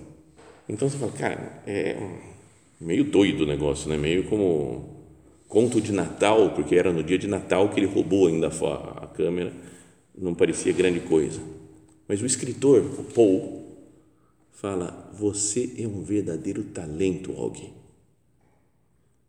Então 0.70 0.88
você 0.88 0.98
fala, 0.98 1.12
cara, 1.12 1.62
é 1.68 1.98
meio 2.80 3.04
doido 3.04 3.42
o 3.42 3.46
negócio, 3.46 3.90
né? 3.90 3.98
Meio 3.98 4.24
como 4.30 5.04
conto 5.46 5.82
de 5.82 5.92
Natal, 5.92 6.52
porque 6.52 6.74
era 6.74 6.94
no 6.94 7.04
dia 7.04 7.18
de 7.18 7.28
Natal 7.28 7.68
que 7.68 7.82
ele 7.82 7.86
roubou 7.86 8.28
ainda 8.28 8.48
a 8.48 9.08
câmera, 9.08 9.52
não 10.18 10.34
parecia 10.34 10.72
grande 10.72 11.02
coisa. 11.02 11.38
Mas 12.08 12.22
o 12.22 12.26
escritor, 12.26 12.80
o 12.98 13.04
Paul, 13.04 13.78
fala: 14.54 15.12
Você 15.20 15.74
é 15.78 15.86
um 15.86 16.02
verdadeiro 16.02 16.64
talento, 16.64 17.34
alguém. 17.34 17.74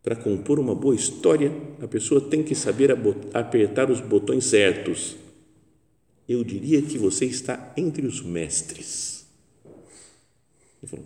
Para 0.01 0.15
compor 0.15 0.57
uma 0.57 0.73
boa 0.73 0.95
história, 0.95 1.51
a 1.81 1.87
pessoa 1.89 2.21
tem 2.21 2.41
que 2.43 2.55
saber 2.55 2.95
apertar 3.33 3.91
os 3.91 3.99
botões 3.99 4.45
certos. 4.45 5.17
Eu 6.29 6.45
diria 6.45 6.81
que 6.81 6.97
você 6.97 7.25
está 7.25 7.73
entre 7.75 8.07
os 8.07 8.21
mestres. 8.21 9.18
Ele 10.81 10.89
falou, 10.89 11.05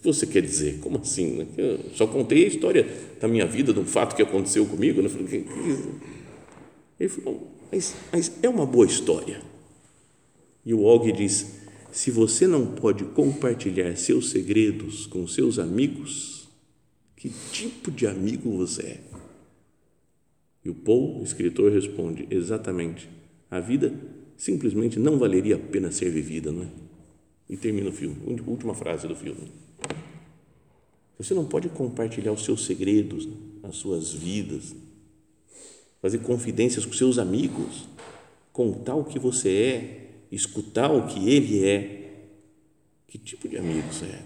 que 0.00 0.06
você 0.06 0.26
quer 0.26 0.42
dizer? 0.42 0.78
Como 0.80 0.98
assim? 0.98 1.46
Eu 1.56 1.78
só 1.94 2.06
contei 2.06 2.44
a 2.44 2.48
história 2.48 2.86
da 3.20 3.28
minha 3.28 3.46
vida, 3.46 3.72
de 3.72 3.78
um 3.78 3.84
fato 3.84 4.16
que 4.16 4.22
aconteceu 4.22 4.64
comigo. 4.66 5.02
Né? 5.02 5.06
Eu 5.06 5.10
falei, 5.10 5.46
Ele 6.98 7.08
falou, 7.08 7.50
mas, 7.70 7.94
mas 8.10 8.32
é 8.42 8.48
uma 8.48 8.64
boa 8.64 8.86
história. 8.86 9.42
E 10.64 10.72
o 10.72 10.84
Og 10.84 11.12
diz: 11.12 11.60
se 11.92 12.10
você 12.10 12.46
não 12.46 12.66
pode 12.66 13.04
compartilhar 13.04 13.94
seus 13.96 14.30
segredos 14.30 15.06
com 15.06 15.26
seus 15.26 15.58
amigos, 15.58 16.48
que 17.16 17.30
tipo 17.52 17.90
de 17.90 18.06
amigo 18.06 18.56
você 18.56 18.82
é? 18.82 19.00
E 20.64 20.70
o 20.70 20.74
Paul, 20.74 21.20
o 21.20 21.24
escritor, 21.24 21.72
responde: 21.72 22.26
exatamente. 22.30 23.08
A 23.50 23.60
vida 23.60 23.92
simplesmente 24.36 24.98
não 24.98 25.18
valeria 25.18 25.56
a 25.56 25.58
pena 25.58 25.90
ser 25.90 26.10
vivida, 26.10 26.50
não 26.52 26.62
é? 26.62 26.89
E 27.50 27.56
termina 27.56 27.90
o 27.90 27.92
filme, 27.92 28.16
última 28.46 28.72
frase 28.76 29.08
do 29.08 29.16
filme. 29.16 29.50
Você 31.18 31.34
não 31.34 31.44
pode 31.44 31.68
compartilhar 31.68 32.30
os 32.30 32.44
seus 32.44 32.64
segredos, 32.64 33.28
as 33.64 33.74
suas 33.74 34.12
vidas, 34.12 34.72
fazer 36.00 36.18
confidências 36.18 36.86
com 36.86 36.92
seus 36.92 37.18
amigos, 37.18 37.88
contar 38.52 38.94
o 38.94 39.04
que 39.04 39.18
você 39.18 39.48
é, 39.50 40.10
escutar 40.30 40.92
o 40.92 41.08
que 41.08 41.28
ele 41.28 41.66
é. 41.66 41.96
Que 43.08 43.18
tipo 43.18 43.48
de 43.48 43.58
amigo 43.58 43.92
você 43.92 44.04
é? 44.04 44.22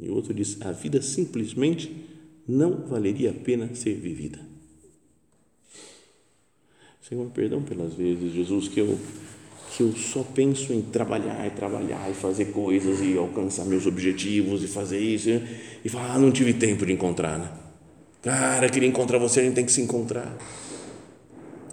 E 0.00 0.08
o 0.08 0.14
outro 0.14 0.32
diz: 0.32 0.60
a 0.62 0.72
vida 0.72 1.02
simplesmente 1.02 2.08
não 2.48 2.86
valeria 2.86 3.32
a 3.32 3.34
pena 3.34 3.74
ser 3.74 3.96
vivida. 3.96 4.40
Senhor, 7.02 7.30
perdão 7.32 7.62
pelas 7.62 7.92
vezes, 7.92 8.32
Jesus, 8.32 8.68
que 8.68 8.80
eu 8.80 8.98
que 9.74 9.82
eu 9.82 9.92
só 9.96 10.22
penso 10.22 10.72
em 10.72 10.82
trabalhar 10.82 11.46
e 11.46 11.50
trabalhar 11.50 12.10
e 12.10 12.12
fazer 12.12 12.46
coisas 12.46 13.00
e 13.00 13.16
alcançar 13.16 13.64
meus 13.64 13.86
objetivos 13.86 14.62
e 14.62 14.66
fazer 14.68 14.98
isso 14.98 15.30
e 15.82 15.88
falar, 15.88 16.14
ah, 16.14 16.18
não 16.18 16.30
tive 16.30 16.52
tempo 16.52 16.84
de 16.84 16.92
encontrar, 16.92 17.38
né? 17.38 17.50
Cara, 18.22 18.68
queria 18.68 18.88
encontrar 18.88 19.18
você, 19.18 19.40
a 19.40 19.42
gente 19.44 19.54
tem 19.54 19.64
que 19.64 19.72
se 19.72 19.80
encontrar. 19.80 20.36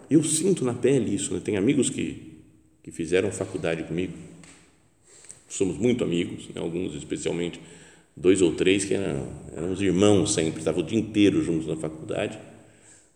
Eu 0.10 0.24
sinto 0.24 0.63
na 0.63 0.74
pele 0.74 1.13
isso, 1.13 1.34
né? 1.34 1.41
Tem 1.44 1.58
amigos 1.58 1.89
que, 1.89 2.39
que 2.82 2.89
fizeram 2.89 3.29
faculdade 3.32 3.84
comigo, 3.84 4.13
somos 5.50 5.77
muito 5.77 6.01
amigos, 6.01 6.48
né? 6.56 6.62
alguns 6.62 6.96
especialmente, 6.96 7.60
dois 8.15 8.41
ou 8.41 8.53
três 8.56 8.86
que 8.86 8.94
eram, 8.94 9.27
eram 9.56 9.72
os 9.74 9.82
irmãos 9.82 10.34
sempre, 10.34 10.60
estavam 10.60 10.82
o 10.82 10.86
dia 10.86 10.98
inteiro 10.98 11.44
juntos 11.44 11.68
na 11.68 11.75
faculdade. 11.75 12.39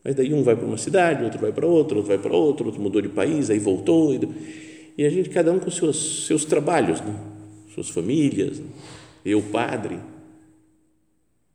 Mas 0.03 0.13
daí 0.15 0.33
um 0.33 0.43
vai 0.43 0.57
para 0.57 0.65
uma 0.65 0.77
cidade, 0.77 1.23
outro 1.23 1.39
vai 1.39 1.53
para 1.53 1.65
outra, 1.65 1.95
outro 1.97 2.09
vai 2.09 2.17
para 2.17 2.35
outra, 2.35 2.65
outro 2.65 2.81
mudou 2.81 3.01
de 3.01 3.07
país, 3.07 3.49
aí 3.49 3.57
voltou. 3.57 4.13
E 4.13 4.72
e 4.97 5.05
a 5.05 5.09
gente, 5.09 5.29
cada 5.29 5.51
um 5.51 5.59
com 5.59 5.71
seus, 5.71 6.27
seus 6.27 6.45
trabalhos, 6.45 7.01
né? 7.01 7.15
suas 7.73 7.89
famílias, 7.89 8.61
eu, 9.25 9.41
padre. 9.41 9.99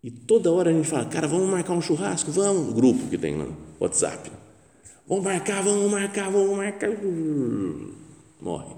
E 0.02 0.10
toda 0.10 0.50
hora 0.50 0.70
a 0.70 0.72
gente 0.72 0.88
fala, 0.88 1.04
cara, 1.04 1.26
vamos 1.26 1.48
marcar 1.48 1.72
um 1.72 1.80
churrasco, 1.80 2.30
vamos, 2.30 2.72
grupo 2.74 3.06
que 3.08 3.16
tem 3.16 3.36
lá 3.36 3.44
no 3.44 3.56
WhatsApp. 3.78 4.30
Vamos 5.06 5.24
marcar, 5.24 5.62
vamos 5.62 5.90
marcar, 5.90 6.30
vamos 6.30 6.56
marcar. 6.56 6.90
Morre. 8.40 8.76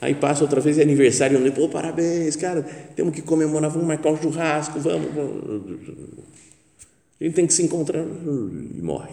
Aí 0.00 0.14
passa 0.14 0.42
outra 0.42 0.60
vez 0.60 0.78
é 0.78 0.82
aniversário, 0.82 1.38
eu 1.38 1.52
pô, 1.52 1.68
parabéns, 1.68 2.34
cara, 2.34 2.62
temos 2.96 3.14
que 3.14 3.22
comemorar, 3.22 3.70
vamos 3.70 3.86
marcar 3.86 4.10
um 4.10 4.20
churrasco, 4.20 4.80
vamos. 4.80 5.08
A 7.20 7.24
gente 7.24 7.34
tem 7.34 7.46
que 7.46 7.54
se 7.54 7.62
encontrar 7.62 8.02
e 8.02 8.82
morre. 8.82 9.12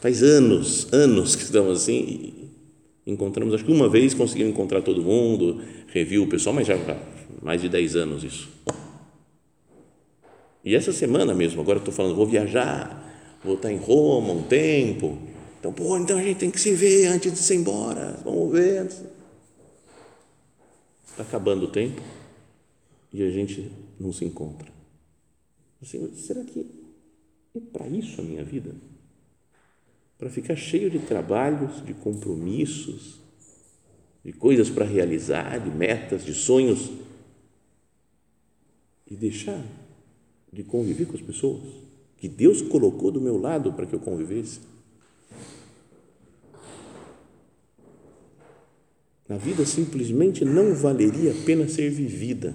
Faz 0.00 0.22
anos, 0.24 0.92
anos 0.92 1.36
que 1.36 1.44
estamos 1.44 1.82
assim 1.82 2.47
Encontramos, 3.08 3.54
acho 3.54 3.64
que 3.64 3.72
uma 3.72 3.88
vez 3.88 4.12
conseguimos 4.12 4.52
encontrar 4.52 4.82
todo 4.82 5.02
mundo, 5.02 5.62
reviu 5.86 6.24
o 6.24 6.26
pessoal, 6.26 6.54
mas 6.54 6.66
já, 6.66 6.76
mais 7.40 7.62
de 7.62 7.66
10 7.66 7.96
anos 7.96 8.22
isso. 8.22 8.50
E 10.62 10.74
essa 10.74 10.92
semana 10.92 11.32
mesmo, 11.32 11.58
agora 11.62 11.78
estou 11.78 11.92
falando, 11.92 12.14
vou 12.14 12.26
viajar, 12.26 13.40
vou 13.42 13.54
estar 13.54 13.72
em 13.72 13.78
Roma 13.78 14.34
um 14.34 14.42
tempo. 14.42 15.16
Então, 15.58 15.72
pô, 15.72 15.96
então 15.96 16.18
a 16.18 16.22
gente 16.22 16.36
tem 16.36 16.50
que 16.50 16.60
se 16.60 16.74
ver 16.74 17.06
antes 17.06 17.32
de 17.32 17.54
ir 17.54 17.56
embora. 17.56 18.20
Vamos 18.22 18.52
ver. 18.52 18.84
Está 21.08 21.22
acabando 21.22 21.64
o 21.64 21.68
tempo 21.68 22.02
e 23.10 23.22
a 23.22 23.30
gente 23.30 23.72
não 23.98 24.12
se 24.12 24.26
encontra. 24.26 24.68
Assim, 25.80 26.14
será 26.14 26.44
que 26.44 26.66
é 27.56 27.60
para 27.72 27.88
isso 27.88 28.20
a 28.20 28.24
minha 28.24 28.44
vida? 28.44 28.74
Para 30.18 30.28
ficar 30.28 30.56
cheio 30.56 30.90
de 30.90 30.98
trabalhos, 30.98 31.84
de 31.86 31.94
compromissos, 31.94 33.20
de 34.24 34.32
coisas 34.32 34.68
para 34.68 34.84
realizar, 34.84 35.60
de 35.60 35.70
metas, 35.70 36.24
de 36.24 36.34
sonhos 36.34 36.90
e 39.06 39.14
deixar 39.14 39.64
de 40.52 40.62
conviver 40.64 41.06
com 41.06 41.14
as 41.14 41.22
pessoas 41.22 41.62
que 42.16 42.28
Deus 42.28 42.60
colocou 42.60 43.10
do 43.10 43.20
meu 43.20 43.38
lado 43.38 43.72
para 43.72 43.86
que 43.86 43.94
eu 43.94 44.00
convivesse. 44.00 44.60
A 49.28 49.36
vida 49.36 49.64
simplesmente 49.66 50.44
não 50.44 50.74
valeria 50.74 51.32
a 51.32 51.44
pena 51.44 51.68
ser 51.68 51.90
vivida. 51.90 52.54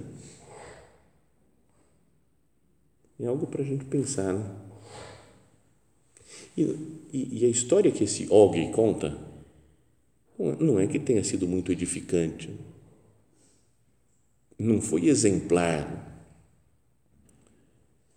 É 3.20 3.28
algo 3.28 3.46
para 3.46 3.62
a 3.62 3.66
gente 3.66 3.86
pensar. 3.86 4.34
Né? 4.34 4.73
E, 6.56 6.62
e, 7.12 7.40
e, 7.42 7.46
a 7.46 7.50
história 7.50 7.92
que 7.92 8.04
esse 8.04 8.28
Og 8.30 8.72
conta 8.72 9.18
não 10.38 10.80
é 10.80 10.88
que 10.88 11.00
tenha 11.00 11.24
sido 11.24 11.48
muito 11.48 11.72
edificante. 11.72 12.50
Não 14.58 14.82
foi 14.82 15.08
exemplar. 15.08 16.12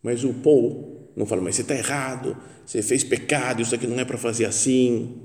Mas 0.03 0.23
o 0.23 0.35
Paul 0.35 1.11
não 1.17 1.25
fala, 1.25 1.41
mas 1.41 1.57
você 1.57 1.63
está 1.63 1.75
errado, 1.75 2.37
você 2.65 2.83
fez 2.83 3.03
pecado, 3.03 3.63
isso 3.63 3.75
aqui 3.75 3.87
não 3.87 3.99
é 3.99 4.05
para 4.05 4.19
fazer 4.19 4.45
assim. 4.45 5.23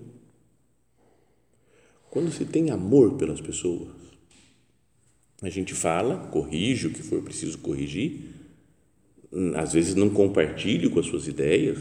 Quando 2.09 2.31
se 2.31 2.45
tem 2.45 2.71
amor 2.71 3.17
pelas 3.17 3.41
pessoas, 3.41 3.89
a 5.41 5.49
gente 5.49 5.73
fala, 5.73 6.27
corrige 6.27 6.87
o 6.87 6.93
que 6.93 7.03
for 7.03 7.21
preciso 7.21 7.57
corrigir, 7.57 8.35
às 9.55 9.73
vezes 9.73 9.95
não 9.95 10.09
compartilho 10.09 10.91
com 10.91 10.99
as 10.99 11.05
suas 11.05 11.27
ideias, 11.27 11.79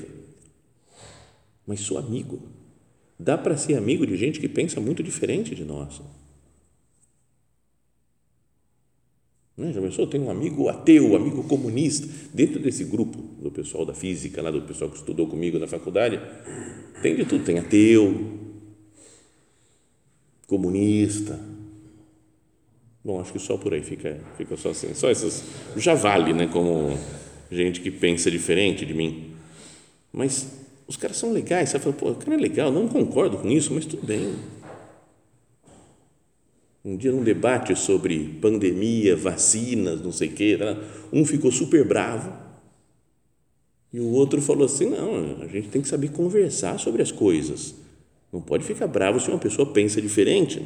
mas 1.66 1.80
sou 1.80 1.98
amigo. 1.98 2.42
Dá 3.18 3.36
para 3.36 3.56
ser 3.56 3.76
amigo 3.76 4.06
de 4.06 4.16
gente 4.16 4.40
que 4.40 4.48
pensa 4.48 4.80
muito 4.80 5.02
diferente 5.02 5.54
de 5.54 5.64
nós. 5.64 6.00
Né? 9.60 9.72
Já 9.74 9.80
pensou? 9.82 10.06
Tem 10.06 10.18
um 10.18 10.30
amigo 10.30 10.70
ateu, 10.70 11.14
amigo 11.14 11.44
comunista. 11.44 12.08
Dentro 12.32 12.58
desse 12.58 12.82
grupo 12.84 13.18
do 13.42 13.50
pessoal 13.50 13.84
da 13.84 13.92
física, 13.92 14.40
lá 14.40 14.50
do 14.50 14.62
pessoal 14.62 14.90
que 14.90 14.96
estudou 14.96 15.26
comigo 15.26 15.58
na 15.58 15.66
faculdade, 15.66 16.18
tem 17.02 17.14
de 17.14 17.26
tudo. 17.26 17.44
Tem 17.44 17.58
ateu, 17.58 18.38
comunista. 20.46 21.38
Bom, 23.04 23.20
acho 23.20 23.32
que 23.32 23.38
só 23.38 23.58
por 23.58 23.74
aí 23.74 23.82
fica, 23.82 24.18
fica 24.38 24.56
só 24.56 24.70
assim. 24.70 24.94
Só 24.94 25.10
essas. 25.10 25.44
Já 25.76 25.94
vale, 25.94 26.32
né? 26.32 26.46
Como 26.46 26.98
gente 27.50 27.82
que 27.82 27.90
pensa 27.90 28.30
diferente 28.30 28.86
de 28.86 28.94
mim. 28.94 29.34
Mas 30.10 30.59
os 30.90 30.96
caras 30.96 31.16
são 31.16 31.32
legais. 31.32 31.68
Você 31.68 31.78
fala, 31.78 31.94
pô, 31.94 32.10
o 32.10 32.16
cara 32.16 32.34
é 32.34 32.36
legal, 32.36 32.72
não 32.72 32.88
concordo 32.88 33.38
com 33.38 33.48
isso, 33.48 33.72
mas 33.72 33.86
tudo 33.86 34.04
bem. 34.04 34.34
Um 36.84 36.96
dia, 36.96 37.12
num 37.12 37.22
debate 37.22 37.76
sobre 37.76 38.38
pandemia, 38.40 39.14
vacinas, 39.14 40.00
não 40.02 40.10
sei 40.10 40.28
o 40.28 40.32
quê, 40.32 40.58
um 41.12 41.24
ficou 41.24 41.52
super 41.52 41.86
bravo 41.86 42.32
e 43.92 44.00
o 44.00 44.08
outro 44.08 44.42
falou 44.42 44.64
assim: 44.64 44.86
não, 44.86 45.42
a 45.42 45.46
gente 45.46 45.68
tem 45.68 45.80
que 45.80 45.86
saber 45.86 46.10
conversar 46.10 46.80
sobre 46.80 47.02
as 47.02 47.12
coisas. 47.12 47.72
Não 48.32 48.40
pode 48.40 48.64
ficar 48.64 48.88
bravo 48.88 49.20
se 49.20 49.28
uma 49.28 49.38
pessoa 49.38 49.72
pensa 49.72 50.02
diferente. 50.02 50.60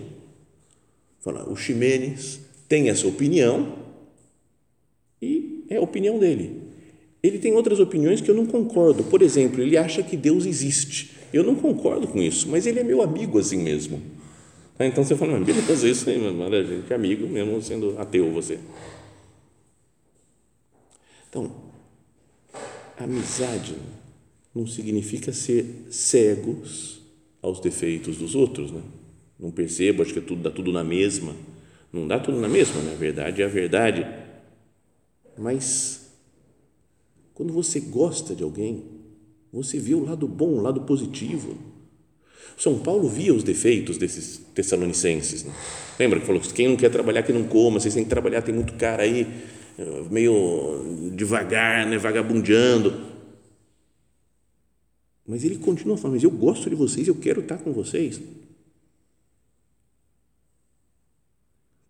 Fala, 1.21 1.47
o 1.51 1.55
Ximenes 1.55 2.41
tem 2.67 2.89
essa 2.89 3.07
opinião 3.07 3.77
e 5.21 5.65
é 5.69 5.77
a 5.77 5.83
opinião 5.83 6.19
dele. 6.19 6.64
Ele 7.25 7.39
tem 7.39 7.55
outras 7.55 7.81
opiniões 7.81 8.21
que 8.21 8.31
eu 8.31 8.35
não 8.35 8.45
concordo. 8.45 9.03
Por 9.03 9.23
exemplo, 9.23 9.63
ele 9.63 9.79
acha 9.79 10.03
que 10.03 10.15
Deus 10.15 10.45
existe. 10.45 11.13
Eu 11.33 11.43
não 11.43 11.55
concordo 11.55 12.07
com 12.07 12.21
isso, 12.21 12.51
mas 12.51 12.67
ele 12.67 12.81
é 12.81 12.85
meu 12.85 13.01
amigo 13.01 13.39
assim 13.39 13.57
mesmo. 13.57 14.03
Tá, 14.77 14.85
então 14.85 15.03
você 15.03 15.17
fala, 15.17 15.41
beleza, 15.41 15.89
isso 15.89 16.11
aí, 16.11 16.19
mano, 16.19 16.45
a 16.45 16.63
gente 16.63 16.93
amigo 16.93 17.27
mesmo 17.27 17.63
sendo 17.63 17.99
ateu 17.99 18.31
você. 18.31 18.59
Então, 21.31 21.51
amizade 22.99 23.75
não 24.55 24.67
significa 24.67 25.33
ser 25.33 25.87
cegos 25.89 27.01
aos 27.41 27.59
defeitos 27.59 28.19
dos 28.19 28.35
outros, 28.35 28.71
né? 28.71 28.83
Não 29.41 29.51
percebo, 29.51 30.03
acho 30.03 30.13
que 30.13 30.19
é 30.19 30.23
tudo, 30.23 30.43
dá 30.43 30.51
tudo 30.51 30.71
na 30.71 30.85
mesma. 30.85 31.35
Não 31.91 32.07
dá 32.07 32.21
tudo 32.21 32.39
na 32.39 32.49
mesma, 32.51 32.83
na 32.83 32.95
verdade 32.95 33.41
é 33.41 33.47
a 33.47 33.49
verdade. 33.49 34.07
Mas 35.39 36.04
quando 37.35 37.53
você 37.53 37.81
gosta 37.81 38.35
de 38.35 38.43
alguém, 38.43 38.85
você 39.53 39.79
vê 39.79 39.95
o 39.95 40.05
lado 40.05 40.27
bom, 40.27 40.55
o 40.55 40.63
lado 40.63 40.83
positivo 40.83 41.75
são 42.57 42.79
Paulo 42.79 43.09
via 43.09 43.35
os 43.35 43.43
defeitos 43.43 43.99
desses 43.99 44.39
tessalonicenses. 44.55 45.45
Né? 45.45 45.53
Lembra 45.99 46.21
que 46.21 46.27
falou 46.27 46.41
que 46.41 46.53
quem 46.53 46.69
não 46.69 46.77
quer 46.77 46.91
trabalhar, 46.91 47.23
que 47.23 47.33
não 47.33 47.45
coma, 47.45 47.81
vocês 47.81 47.95
têm 47.95 48.05
que 48.05 48.11
trabalhar, 48.11 48.43
tem 48.43 48.55
muito 48.55 48.75
cara 48.75 49.03
aí, 49.03 49.27
meio 50.11 51.11
devagar, 51.17 51.87
né, 51.87 51.99
vagabundeando. 51.99 53.13
Mas 55.27 55.43
ele 55.45 55.57
continua 55.57 55.97
falando, 55.97 56.15
mas 56.15 56.23
eu 56.23 56.31
gosto 56.31 56.69
de 56.69 56.77
vocês, 56.77 57.09
eu 57.09 57.15
quero 57.17 57.41
estar 57.41 57.59
com 57.59 57.73
vocês. 57.73 58.21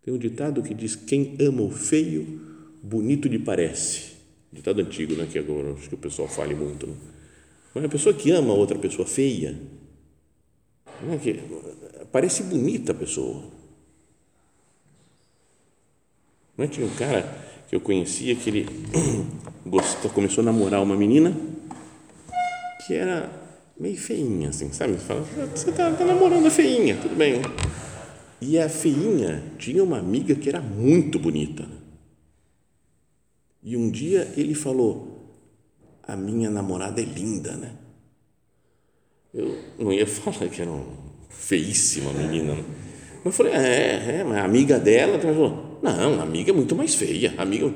Tem 0.01 0.13
um 0.13 0.17
ditado 0.17 0.63
que 0.63 0.73
diz: 0.73 0.95
quem 0.95 1.35
ama 1.39 1.61
o 1.61 1.69
feio, 1.69 2.41
bonito 2.81 3.27
lhe 3.27 3.39
parece. 3.39 4.14
Ditado 4.55 4.79
antigo, 4.79 5.13
né? 5.15 5.27
Que 5.29 5.37
agora 5.37 5.73
acho 5.73 5.89
que 5.89 5.95
o 5.95 5.97
pessoal 5.97 6.27
fale 6.27 6.55
muito. 6.55 6.87
Né? 6.87 6.95
Mas 7.73 7.83
a 7.83 7.89
pessoa 7.89 8.15
que 8.15 8.31
ama 8.31 8.53
outra 8.53 8.79
pessoa 8.79 9.05
feia, 9.05 9.59
não 11.03 11.13
é 11.13 11.17
que, 11.17 11.41
parece 12.11 12.43
bonita 12.43 12.93
a 12.93 12.95
pessoa. 12.95 13.43
Não 16.57 16.63
é? 16.63 16.67
Tinha 16.69 16.87
um 16.87 16.95
cara 16.95 17.21
que 17.67 17.75
eu 17.75 17.81
conhecia 17.81 18.33
que 18.35 18.49
ele 18.49 18.65
gostou, 19.67 20.09
começou 20.11 20.41
a 20.41 20.45
namorar 20.45 20.81
uma 20.81 20.95
menina 20.95 21.35
que 22.87 22.93
era 22.93 23.29
meio 23.77 23.97
feinha, 23.97 24.49
assim, 24.49 24.71
sabe? 24.71 24.93
Você 24.93 24.99
fala, 24.99 25.21
você 25.53 25.69
está 25.69 25.91
tá 25.91 26.05
namorando 26.05 26.45
a 26.45 26.51
feinha, 26.51 26.95
tudo 26.95 27.15
bem. 27.15 27.41
E 28.39 28.57
a 28.57 28.69
feinha 28.69 29.43
tinha 29.57 29.83
uma 29.83 29.97
amiga 29.97 30.35
que 30.35 30.47
era 30.47 30.61
muito 30.61 31.19
bonita. 31.19 31.65
E 33.65 33.75
um 33.75 33.89
dia 33.89 34.31
ele 34.37 34.53
falou: 34.53 35.27
A 36.03 36.15
minha 36.15 36.51
namorada 36.51 37.01
é 37.01 37.03
linda, 37.03 37.57
né? 37.57 37.73
Eu 39.33 39.57
não 39.79 39.91
ia 39.91 40.05
falar 40.07 40.47
que 40.47 40.61
era 40.61 40.69
uma 40.69 40.85
feíssima 41.29 42.13
menina. 42.13 42.53
Né? 42.53 42.63
Mas 43.17 43.25
eu 43.25 43.31
falei, 43.31 43.53
é, 43.53 44.19
é, 44.19 44.23
mas 44.23 44.37
a 44.37 44.45
amiga 44.45 44.79
dela 44.79 45.17
também 45.17 45.35
falou, 45.35 45.79
não, 45.81 46.21
amiga 46.21 46.51
é 46.51 46.53
muito 46.53 46.75
mais 46.75 46.93
feia. 46.93 47.33
Amiga. 47.37 47.73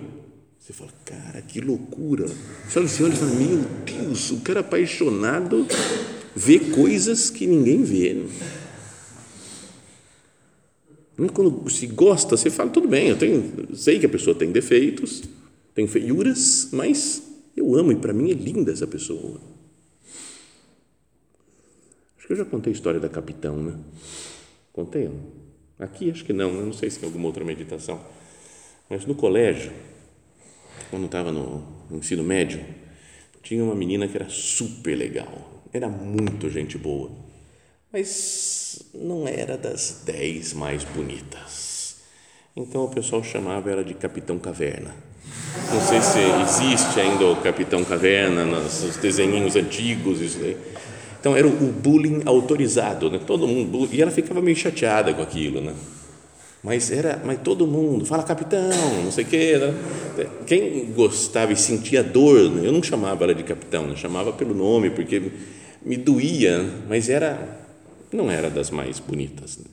Você 0.59 0.73
fala, 0.73 0.91
cara, 1.03 1.41
que 1.41 1.59
loucura. 1.59 2.25
Olha 2.25 2.85
e 2.85 2.87
fala, 2.87 3.09
meu 3.33 3.65
Deus, 3.83 4.29
o 4.29 4.41
cara 4.41 4.59
apaixonado 4.59 5.65
vê 6.35 6.59
coisas 6.59 7.31
que 7.31 7.47
ninguém 7.47 7.83
vê. 7.83 8.13
Né? 11.17 11.27
Quando 11.33 11.67
se 11.69 11.87
gosta, 11.87 12.37
você 12.37 12.51
fala, 12.51 12.69
tudo 12.69 12.87
bem, 12.87 13.07
eu 13.09 13.17
tenho, 13.17 13.75
sei 13.75 13.99
que 13.99 14.05
a 14.05 14.09
pessoa 14.09 14.35
tem 14.35 14.51
defeitos, 14.51 15.23
tem 15.73 15.87
feiuras, 15.87 16.69
mas 16.71 17.23
eu 17.55 17.75
amo 17.75 17.91
e 17.91 17.95
para 17.95 18.13
mim 18.13 18.31
é 18.31 18.33
linda 18.33 18.71
essa 18.71 18.87
pessoa 18.87 19.39
que 22.29 22.33
eu 22.33 22.37
já 22.37 22.45
contei 22.45 22.71
a 22.71 22.75
história 22.75 22.99
da 22.99 23.09
Capitão, 23.09 23.57
né? 23.57 23.75
Contei? 24.71 25.09
Aqui 25.79 26.11
acho 26.11 26.23
que 26.23 26.31
não, 26.31 26.53
não 26.53 26.71
sei 26.71 26.87
se 26.87 26.99
tem 26.99 27.07
alguma 27.07 27.25
outra 27.25 27.43
meditação. 27.43 27.99
Mas 28.87 29.03
no 29.03 29.15
colégio, 29.15 29.71
quando 30.91 31.07
estava 31.07 31.31
no 31.31 31.65
ensino 31.89 32.23
médio, 32.23 32.63
tinha 33.41 33.63
uma 33.63 33.73
menina 33.73 34.07
que 34.07 34.15
era 34.15 34.29
super 34.29 34.95
legal, 34.95 35.63
era 35.73 35.89
muito 35.89 36.51
gente 36.51 36.77
boa, 36.77 37.09
mas 37.91 38.91
não 38.93 39.27
era 39.27 39.57
das 39.57 40.03
dez 40.05 40.53
mais 40.53 40.83
bonitas. 40.83 41.78
Então 42.59 42.83
o 42.83 42.89
pessoal 42.89 43.23
chamava 43.23 43.71
ela 43.71 43.83
de 43.83 43.93
Capitão 43.93 44.37
Caverna. 44.37 44.93
Não 45.73 45.81
sei 45.81 46.01
se 46.01 46.19
existe 46.43 46.99
ainda 46.99 47.25
o 47.25 47.37
Capitão 47.37 47.83
Caverna 47.83 48.43
nos 48.45 48.97
desenhinhos 48.97 49.55
antigos, 49.55 50.19
isso 50.21 50.39
aí 50.39 50.57
então 51.19 51.35
era 51.35 51.47
o 51.47 51.51
bullying 51.51 52.21
autorizado, 52.25 53.11
né? 53.11 53.19
Todo 53.25 53.45
mundo 53.45 53.89
e 53.91 54.01
ela 54.01 54.09
ficava 54.11 54.41
meio 54.41 54.55
chateada 54.55 55.13
com 55.13 55.21
aquilo, 55.21 55.59
né? 55.59 55.73
Mas 56.63 56.91
era, 56.91 57.21
mas 57.23 57.39
todo 57.41 57.65
mundo 57.65 58.05
fala 58.05 58.23
capitão, 58.23 58.69
não 59.03 59.11
sei 59.11 59.23
o 59.23 59.27
quê. 59.27 59.57
Né? 59.57 60.27
Quem 60.45 60.91
gostava 60.91 61.53
e 61.53 61.55
sentia 61.55 62.03
dor, 62.03 62.49
né? 62.49 62.67
eu 62.67 62.71
não 62.71 62.83
chamava 62.83 63.23
ela 63.23 63.33
de 63.33 63.43
capitão, 63.43 63.87
eu 63.87 63.95
chamava 63.95 64.33
pelo 64.33 64.53
nome 64.53 64.89
porque 64.89 65.31
me 65.81 65.95
doía, 65.95 66.65
mas 66.87 67.09
era 67.09 67.59
não 68.11 68.29
era 68.29 68.49
das 68.49 68.71
mais 68.71 68.99
bonitas, 68.99 69.57
né? 69.57 69.65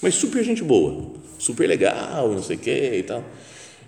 Mas 0.00 0.14
super 0.14 0.42
gente 0.44 0.62
boa, 0.62 1.12
super 1.38 1.66
legal, 1.66 2.32
não 2.32 2.42
sei 2.42 2.56
o 2.56 2.58
quê 2.58 2.96
e 2.98 3.02
tal. 3.02 3.22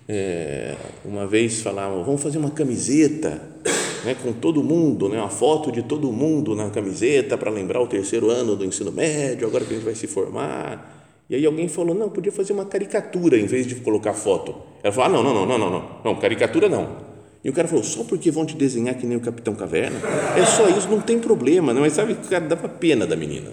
É, 0.07 0.75
uma 1.05 1.25
vez 1.25 1.61
falavam, 1.61 2.03
vamos 2.03 2.21
fazer 2.21 2.37
uma 2.37 2.51
camiseta 2.51 3.41
né, 4.03 4.15
com 4.21 4.33
todo 4.33 4.63
mundo, 4.63 5.07
né, 5.07 5.17
uma 5.17 5.29
foto 5.29 5.71
de 5.71 5.83
todo 5.83 6.11
mundo 6.11 6.55
na 6.55 6.69
camiseta 6.69 7.37
para 7.37 7.49
lembrar 7.49 7.81
o 7.81 7.87
terceiro 7.87 8.29
ano 8.29 8.55
do 8.55 8.65
ensino 8.65 8.91
médio, 8.91 9.47
agora 9.47 9.63
que 9.63 9.71
a 9.73 9.75
gente 9.75 9.85
vai 9.85 9.95
se 9.95 10.07
formar. 10.07 10.99
E 11.29 11.35
aí 11.35 11.45
alguém 11.45 11.69
falou, 11.69 11.95
não, 11.95 12.09
podia 12.09 12.31
fazer 12.31 12.51
uma 12.51 12.65
caricatura 12.65 13.37
em 13.39 13.45
vez 13.45 13.65
de 13.65 13.75
colocar 13.75 14.13
foto. 14.13 14.53
Ela 14.83 14.91
falou, 14.91 15.09
ah, 15.09 15.23
não, 15.23 15.23
não, 15.23 15.45
não, 15.45 15.57
não, 15.57 15.69
não, 15.69 15.89
não, 16.03 16.15
caricatura 16.19 16.67
não. 16.67 17.11
E 17.43 17.49
o 17.49 17.53
cara 17.53 17.67
falou, 17.69 17.83
só 17.83 18.03
porque 18.03 18.29
vão 18.29 18.45
te 18.45 18.55
desenhar 18.55 18.95
que 18.95 19.05
nem 19.05 19.17
o 19.17 19.21
Capitão 19.21 19.55
Caverna? 19.55 19.97
É 20.37 20.45
só 20.45 20.67
isso, 20.67 20.89
não 20.89 20.99
tem 20.99 21.19
problema, 21.19 21.73
não. 21.73 21.81
Mas 21.81 21.93
sabe, 21.93 22.13
o 22.13 22.15
cara 22.17 22.45
dava 22.45 22.67
pena 22.67 23.07
da 23.07 23.15
menina. 23.15 23.49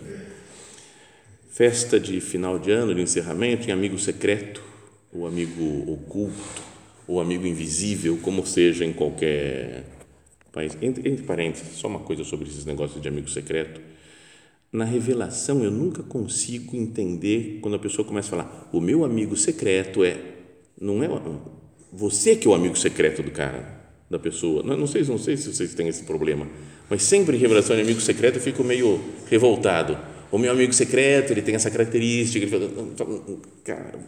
Festa 1.59 1.99
de 1.99 2.21
final 2.21 2.57
de 2.57 2.71
ano, 2.71 2.95
de 2.95 3.03
encerramento, 3.03 3.69
em 3.69 3.73
amigo 3.73 3.99
secreto, 3.99 4.63
ou 5.13 5.27
amigo 5.27 5.91
oculto, 5.91 6.63
ou 7.05 7.21
amigo 7.21 7.45
invisível, 7.49 8.17
como 8.23 8.47
seja 8.47 8.85
em 8.85 8.93
qualquer 8.93 9.83
país. 10.53 10.79
Entre, 10.81 11.11
entre 11.11 11.25
parênteses, 11.25 11.77
só 11.77 11.89
uma 11.89 11.99
coisa 11.99 12.23
sobre 12.23 12.49
esses 12.49 12.65
negócios 12.65 13.03
de 13.03 13.09
amigo 13.09 13.29
secreto. 13.29 13.81
Na 14.71 14.85
revelação 14.85 15.65
eu 15.65 15.71
nunca 15.73 16.01
consigo 16.01 16.77
entender 16.77 17.59
quando 17.61 17.75
a 17.75 17.81
pessoa 17.81 18.07
começa 18.07 18.29
a 18.29 18.39
falar 18.39 18.71
o 18.73 18.81
meu 18.81 19.05
amigo 19.05 19.37
secreto 19.37 20.05
é 20.05 20.17
não 20.81 21.03
é 21.03 21.09
você 21.93 22.37
que 22.37 22.47
é 22.47 22.51
o 22.53 22.55
amigo 22.55 22.79
secreto 22.79 23.21
do 23.21 23.33
cara 23.33 23.83
da 24.09 24.21
pessoa. 24.21 24.63
Não, 24.63 24.77
não 24.77 24.87
sei 24.87 25.03
não 25.03 25.19
sei 25.19 25.37
se 25.37 25.53
vocês 25.53 25.75
têm 25.75 25.89
esse 25.89 26.05
problema 26.05 26.47
mas 26.89 27.03
sempre 27.03 27.37
em 27.37 27.41
revelação 27.41 27.75
de 27.75 27.83
amigo 27.83 28.01
secreto 28.01 28.37
eu 28.37 28.43
fico 28.43 28.63
meio 28.63 29.01
revoltado 29.29 29.99
o 30.31 30.39
meu 30.39 30.53
amigo 30.53 30.73
secreto 30.73 31.33
ele 31.33 31.43
tem 31.43 31.55
essa 31.55 31.71
característica 31.71 32.45
ele 32.45 32.51
fala, 32.51 33.21
cara 33.65 33.99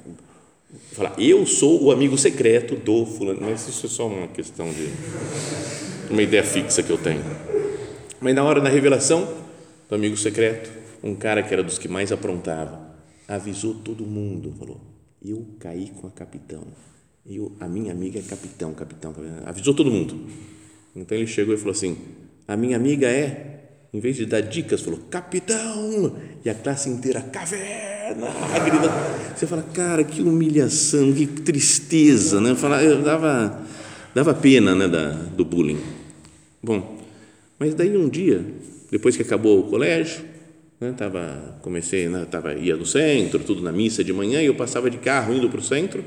falar 0.92 1.14
eu 1.18 1.46
sou 1.46 1.84
o 1.84 1.90
amigo 1.90 2.16
secreto 2.16 2.76
do 2.76 3.06
fulano 3.06 3.40
mas 3.42 3.66
isso 3.68 3.86
é 3.86 3.88
só 3.88 4.06
uma 4.06 4.28
questão 4.28 4.68
de 4.70 4.88
uma 6.10 6.22
ideia 6.22 6.44
fixa 6.44 6.82
que 6.82 6.90
eu 6.90 6.98
tenho 6.98 7.22
mas 8.20 8.34
na 8.34 8.44
hora 8.44 8.60
da 8.60 8.68
revelação 8.68 9.26
do 9.88 9.94
amigo 9.94 10.16
secreto, 10.16 10.70
um 11.02 11.14
cara 11.14 11.42
que 11.42 11.52
era 11.52 11.62
dos 11.62 11.78
que 11.78 11.88
mais 11.88 12.12
aprontava, 12.12 12.94
avisou 13.26 13.74
todo 13.74 14.04
mundo, 14.04 14.54
falou: 14.58 14.80
Eu 15.24 15.46
caí 15.58 15.90
com 16.00 16.06
a 16.06 16.10
capitão. 16.10 16.62
Eu, 17.26 17.52
a 17.58 17.66
minha 17.66 17.92
amiga 17.92 18.18
é 18.18 18.22
capitão, 18.22 18.72
capitão, 18.74 19.12
capitão. 19.12 19.42
Avisou 19.46 19.74
todo 19.74 19.90
mundo. 19.90 20.28
Então 20.94 21.16
ele 21.16 21.26
chegou 21.26 21.54
e 21.54 21.56
falou 21.56 21.72
assim: 21.72 21.96
A 22.46 22.56
minha 22.56 22.76
amiga 22.76 23.08
é, 23.08 23.59
em 23.92 24.00
vez 24.00 24.16
de 24.16 24.26
dar 24.26 24.40
dicas, 24.40 24.80
falou: 24.80 25.00
Capitão! 25.10 26.16
E 26.44 26.50
a 26.50 26.54
classe 26.54 26.88
inteira, 26.88 27.20
caverna! 27.20 28.28
Você 29.34 29.46
fala, 29.46 29.62
cara, 29.74 30.04
que 30.04 30.22
humilhação, 30.22 31.12
que 31.12 31.26
tristeza, 31.26 32.40
né? 32.40 32.54
Fala, 32.54 32.82
dava, 32.96 33.62
dava 34.14 34.34
pena 34.34 34.74
né, 34.74 34.88
da, 34.88 35.12
do 35.12 35.44
bullying. 35.44 35.80
Bom, 36.62 36.98
mas 37.58 37.74
daí 37.74 37.96
um 37.96 38.08
dia 38.08 38.44
depois 38.90 39.16
que 39.16 39.22
acabou 39.22 39.60
o 39.60 39.62
colégio, 39.64 40.24
né, 40.80 40.92
tava, 40.96 41.58
comecei, 41.62 42.08
né, 42.08 42.26
tava, 42.28 42.54
ia 42.54 42.76
no 42.76 42.84
centro, 42.84 43.38
tudo 43.38 43.62
na 43.62 43.70
missa 43.70 44.02
de 44.02 44.12
manhã, 44.12 44.42
e 44.42 44.46
eu 44.46 44.54
passava 44.54 44.90
de 44.90 44.98
carro 44.98 45.32
indo 45.32 45.48
para 45.48 45.60
o 45.60 45.62
centro 45.62 46.04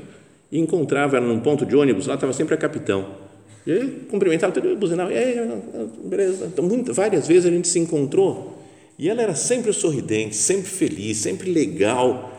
e 0.52 0.58
encontrava 0.58 1.16
ela 1.16 1.26
num 1.26 1.40
ponto 1.40 1.64
de 1.64 1.74
ônibus, 1.74 2.06
lá 2.06 2.14
estava 2.14 2.32
sempre 2.32 2.54
a 2.54 2.58
capitão. 2.58 3.23
E 3.66 3.72
aí, 3.72 4.06
cumprimentava, 4.10 4.52
buzinava, 4.76 5.12
e 5.12 5.16
aí, 5.16 5.62
beleza. 6.04 6.46
Então, 6.46 6.64
muitas, 6.64 6.96
várias 6.96 7.26
vezes 7.26 7.46
a 7.46 7.50
gente 7.50 7.66
se 7.66 7.78
encontrou 7.78 8.58
e 8.98 9.08
ela 9.08 9.22
era 9.22 9.34
sempre 9.34 9.72
sorridente, 9.72 10.36
sempre 10.36 10.68
feliz, 10.68 11.18
sempre 11.18 11.50
legal, 11.50 12.30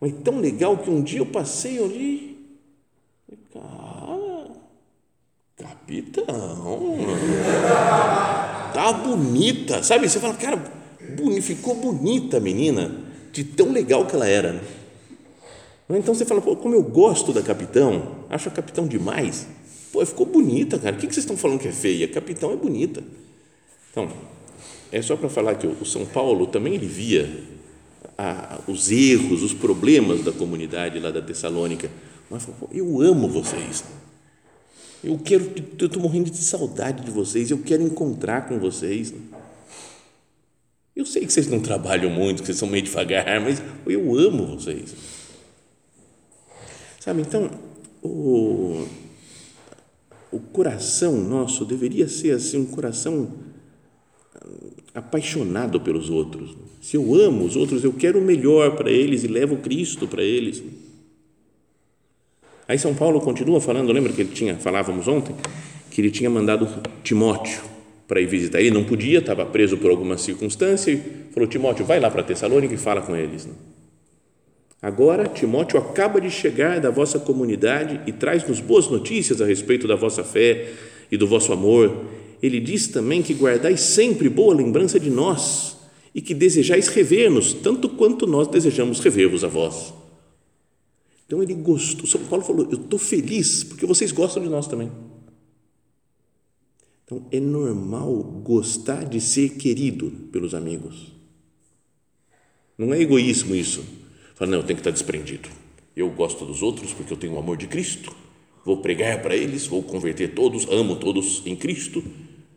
mas 0.00 0.12
tão 0.24 0.38
legal 0.38 0.78
que 0.78 0.88
um 0.88 1.02
dia 1.02 1.18
eu 1.18 1.26
passei 1.26 1.82
ali, 1.82 2.38
cara, 3.52 4.46
capitão 5.56 6.96
tá 8.72 8.92
bonita, 8.92 9.82
sabe? 9.82 10.08
Você 10.08 10.20
fala, 10.20 10.34
cara, 10.34 10.62
ficou 11.42 11.74
bonita 11.74 12.36
a 12.36 12.40
menina, 12.40 12.94
de 13.32 13.42
tão 13.42 13.72
legal 13.72 14.06
que 14.06 14.14
ela 14.14 14.28
era. 14.28 14.60
Então 15.90 16.14
você 16.14 16.24
fala, 16.24 16.40
como 16.40 16.74
eu 16.74 16.82
gosto 16.82 17.32
da 17.32 17.42
capitão, 17.42 18.24
acho 18.30 18.48
a 18.48 18.52
capitão 18.52 18.86
demais. 18.86 19.48
Pô, 19.98 20.06
ficou 20.06 20.26
bonita, 20.26 20.78
cara. 20.78 20.94
O 20.94 20.98
que 21.00 21.06
vocês 21.06 21.18
estão 21.18 21.36
falando 21.36 21.58
que 21.58 21.66
é 21.66 21.72
feia? 21.72 22.06
Capitão 22.06 22.52
é 22.52 22.56
bonita. 22.56 23.02
Então, 23.90 24.08
é 24.92 25.02
só 25.02 25.16
para 25.16 25.28
falar 25.28 25.56
que 25.56 25.66
o 25.66 25.84
São 25.84 26.06
Paulo 26.06 26.46
também 26.46 26.76
ele 26.76 26.86
via 26.86 27.28
a, 28.16 28.60
os 28.68 28.92
erros, 28.92 29.42
os 29.42 29.52
problemas 29.52 30.22
da 30.22 30.30
comunidade 30.30 31.00
lá 31.00 31.10
da 31.10 31.20
Tessalônica. 31.20 31.90
Mas 32.30 32.44
falou, 32.44 32.70
eu 32.72 33.00
amo 33.02 33.28
vocês. 33.28 33.82
Eu 35.02 35.18
quero, 35.18 35.52
eu 35.80 35.86
estou 35.86 36.00
morrendo 36.00 36.30
de 36.30 36.36
saudade 36.36 37.04
de 37.04 37.10
vocês, 37.10 37.50
eu 37.50 37.58
quero 37.58 37.82
encontrar 37.82 38.46
com 38.46 38.56
vocês. 38.60 39.12
Eu 40.94 41.06
sei 41.06 41.26
que 41.26 41.32
vocês 41.32 41.48
não 41.48 41.58
trabalham 41.58 42.08
muito, 42.08 42.42
que 42.42 42.46
vocês 42.46 42.58
são 42.58 42.68
meio 42.68 42.84
devagar, 42.84 43.40
mas 43.40 43.60
eu 43.84 44.16
amo 44.16 44.46
vocês. 44.46 44.94
Sabe, 47.00 47.22
então, 47.22 47.50
o, 48.00 48.86
o 50.30 50.38
coração 50.38 51.16
nosso 51.16 51.64
deveria 51.64 52.08
ser 52.08 52.32
assim, 52.32 52.58
um 52.58 52.66
coração 52.66 53.28
apaixonado 54.94 55.80
pelos 55.80 56.10
outros. 56.10 56.56
Se 56.80 56.96
eu 56.96 57.14
amo 57.14 57.44
os 57.44 57.56
outros, 57.56 57.84
eu 57.84 57.92
quero 57.92 58.18
o 58.18 58.22
melhor 58.22 58.76
para 58.76 58.90
eles 58.90 59.24
e 59.24 59.28
levo 59.28 59.56
Cristo 59.58 60.06
para 60.06 60.22
eles. 60.22 60.62
Aí 62.66 62.78
São 62.78 62.94
Paulo 62.94 63.20
continua 63.20 63.60
falando, 63.60 63.92
lembra 63.92 64.12
que 64.12 64.20
ele 64.20 64.32
tinha, 64.32 64.56
falávamos 64.56 65.08
ontem, 65.08 65.34
que 65.90 66.00
ele 66.00 66.10
tinha 66.10 66.28
mandado 66.28 66.68
Timóteo 67.02 67.62
para 68.06 68.20
ir 68.20 68.26
visitar. 68.26 68.60
Ele 68.60 68.70
não 68.70 68.84
podia, 68.84 69.20
estava 69.20 69.46
preso 69.46 69.78
por 69.78 69.90
alguma 69.90 70.18
circunstância 70.18 70.90
e 70.90 71.02
falou: 71.32 71.48
Timóteo, 71.48 71.84
vai 71.84 71.98
lá 71.98 72.10
para 72.10 72.22
Tessalônica 72.22 72.74
e 72.74 72.78
fala 72.78 73.00
com 73.00 73.16
eles. 73.16 73.46
Né? 73.46 73.52
Agora, 74.80 75.26
Timóteo 75.26 75.78
acaba 75.78 76.20
de 76.20 76.30
chegar 76.30 76.80
da 76.80 76.90
vossa 76.90 77.18
comunidade 77.18 78.00
e 78.06 78.12
traz-nos 78.12 78.60
boas 78.60 78.88
notícias 78.88 79.40
a 79.40 79.46
respeito 79.46 79.88
da 79.88 79.96
vossa 79.96 80.22
fé 80.22 80.72
e 81.10 81.16
do 81.16 81.26
vosso 81.26 81.52
amor. 81.52 82.06
Ele 82.40 82.60
diz 82.60 82.86
também 82.86 83.20
que 83.20 83.34
guardais 83.34 83.80
sempre 83.80 84.28
boa 84.28 84.54
lembrança 84.54 85.00
de 85.00 85.10
nós 85.10 85.76
e 86.14 86.22
que 86.22 86.32
desejais 86.32 86.86
rever-nos, 86.88 87.52
tanto 87.52 87.88
quanto 87.88 88.24
nós 88.24 88.46
desejamos 88.46 89.00
rever-vos 89.00 89.42
a 89.42 89.48
vós. 89.48 89.92
Então 91.26 91.42
ele 91.42 91.54
gostou. 91.54 92.06
São 92.06 92.20
Paulo 92.24 92.44
falou: 92.44 92.68
Eu 92.70 92.80
estou 92.80 92.98
feliz 93.00 93.64
porque 93.64 93.84
vocês 93.84 94.12
gostam 94.12 94.42
de 94.42 94.48
nós 94.48 94.68
também. 94.68 94.92
Então 97.04 97.26
é 97.32 97.40
normal 97.40 98.14
gostar 98.44 99.04
de 99.04 99.20
ser 99.20 99.56
querido 99.56 100.10
pelos 100.30 100.54
amigos. 100.54 101.12
Não 102.76 102.94
é 102.94 103.00
egoísmo 103.00 103.56
isso. 103.56 103.84
Fala, 104.38 104.52
não, 104.52 104.58
eu 104.58 104.64
tenho 104.64 104.76
que 104.76 104.82
estar 104.82 104.92
desprendido. 104.92 105.48
Eu 105.96 106.08
gosto 106.10 106.46
dos 106.46 106.62
outros 106.62 106.94
porque 106.94 107.12
eu 107.12 107.16
tenho 107.16 107.32
o 107.32 107.38
amor 107.40 107.56
de 107.56 107.66
Cristo. 107.66 108.14
Vou 108.64 108.76
pregar 108.80 109.20
para 109.20 109.34
eles, 109.34 109.66
vou 109.66 109.82
converter 109.82 110.32
todos, 110.32 110.64
amo 110.68 110.94
todos 110.94 111.44
em 111.44 111.56
Cristo. 111.56 112.04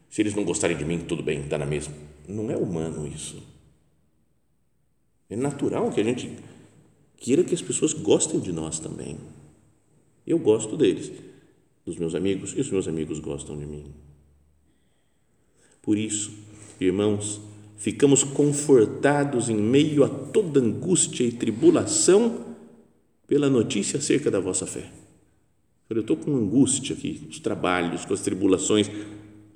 Se 0.07 0.21
eles 0.21 0.35
não 0.35 0.43
gostarem 0.43 0.77
de 0.77 0.85
mim, 0.85 0.99
tudo 0.99 1.23
bem, 1.23 1.41
está 1.41 1.57
na 1.57 1.65
mesma. 1.65 1.91
Não 2.27 2.51
é 2.51 2.55
humano 2.55 3.07
isso. 3.07 3.41
É 5.27 5.35
natural 5.35 5.89
que 5.89 5.99
a 5.99 6.03
gente 6.03 6.31
queira 7.17 7.43
que 7.43 7.55
as 7.55 7.63
pessoas 7.63 7.93
gostem 7.93 8.39
de 8.39 8.51
nós 8.51 8.77
também. 8.77 9.17
Eu 10.27 10.37
gosto 10.37 10.77
deles, 10.77 11.11
dos 11.83 11.97
meus 11.97 12.13
amigos, 12.13 12.53
e 12.55 12.61
os 12.61 12.69
meus 12.69 12.87
amigos 12.87 13.17
gostam 13.17 13.57
de 13.57 13.65
mim. 13.65 13.91
Por 15.81 15.97
isso, 15.97 16.31
irmãos, 16.79 17.41
ficamos 17.81 18.23
confortados 18.23 19.49
em 19.49 19.57
meio 19.57 20.03
a 20.03 20.07
toda 20.07 20.59
angústia 20.59 21.23
e 21.23 21.31
tribulação 21.31 22.55
pela 23.25 23.49
notícia 23.49 23.97
acerca 23.97 24.29
da 24.29 24.39
vossa 24.39 24.67
fé. 24.67 24.91
Eu 25.89 26.01
estou 26.01 26.15
com 26.15 26.35
angústia 26.35 26.95
aqui, 26.95 27.27
os 27.27 27.39
trabalhos, 27.39 28.05
com 28.05 28.13
as 28.13 28.21
tribulações, 28.21 28.87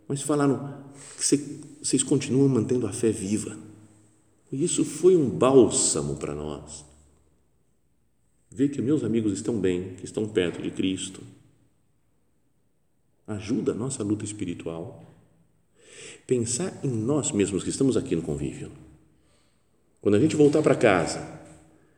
mas 0.07 0.23
falaram 0.23 0.83
que 1.15 1.37
vocês 1.79 2.01
continuam 2.01 2.49
mantendo 2.49 2.87
a 2.87 2.91
fé 2.91 3.11
viva. 3.11 3.55
E 4.51 4.63
isso 4.63 4.83
foi 4.83 5.15
um 5.15 5.29
bálsamo 5.29 6.15
para 6.15 6.33
nós 6.33 6.83
ver 8.49 8.69
que 8.69 8.81
meus 8.81 9.03
amigos 9.03 9.33
estão 9.33 9.59
bem, 9.59 9.93
que 9.97 10.05
estão 10.05 10.27
perto 10.27 10.63
de 10.63 10.71
Cristo, 10.71 11.21
ajuda 13.27 13.73
a 13.73 13.75
nossa 13.75 14.03
luta 14.03 14.25
espiritual. 14.25 15.04
Pensar 16.27 16.73
em 16.83 16.89
nós 16.89 17.31
mesmos 17.31 17.63
que 17.63 17.69
estamos 17.69 17.95
aqui 17.95 18.15
no 18.15 18.21
convívio. 18.21 18.71
Quando 20.01 20.15
a 20.15 20.19
gente 20.19 20.35
voltar 20.35 20.61
para 20.61 20.75
casa 20.75 21.23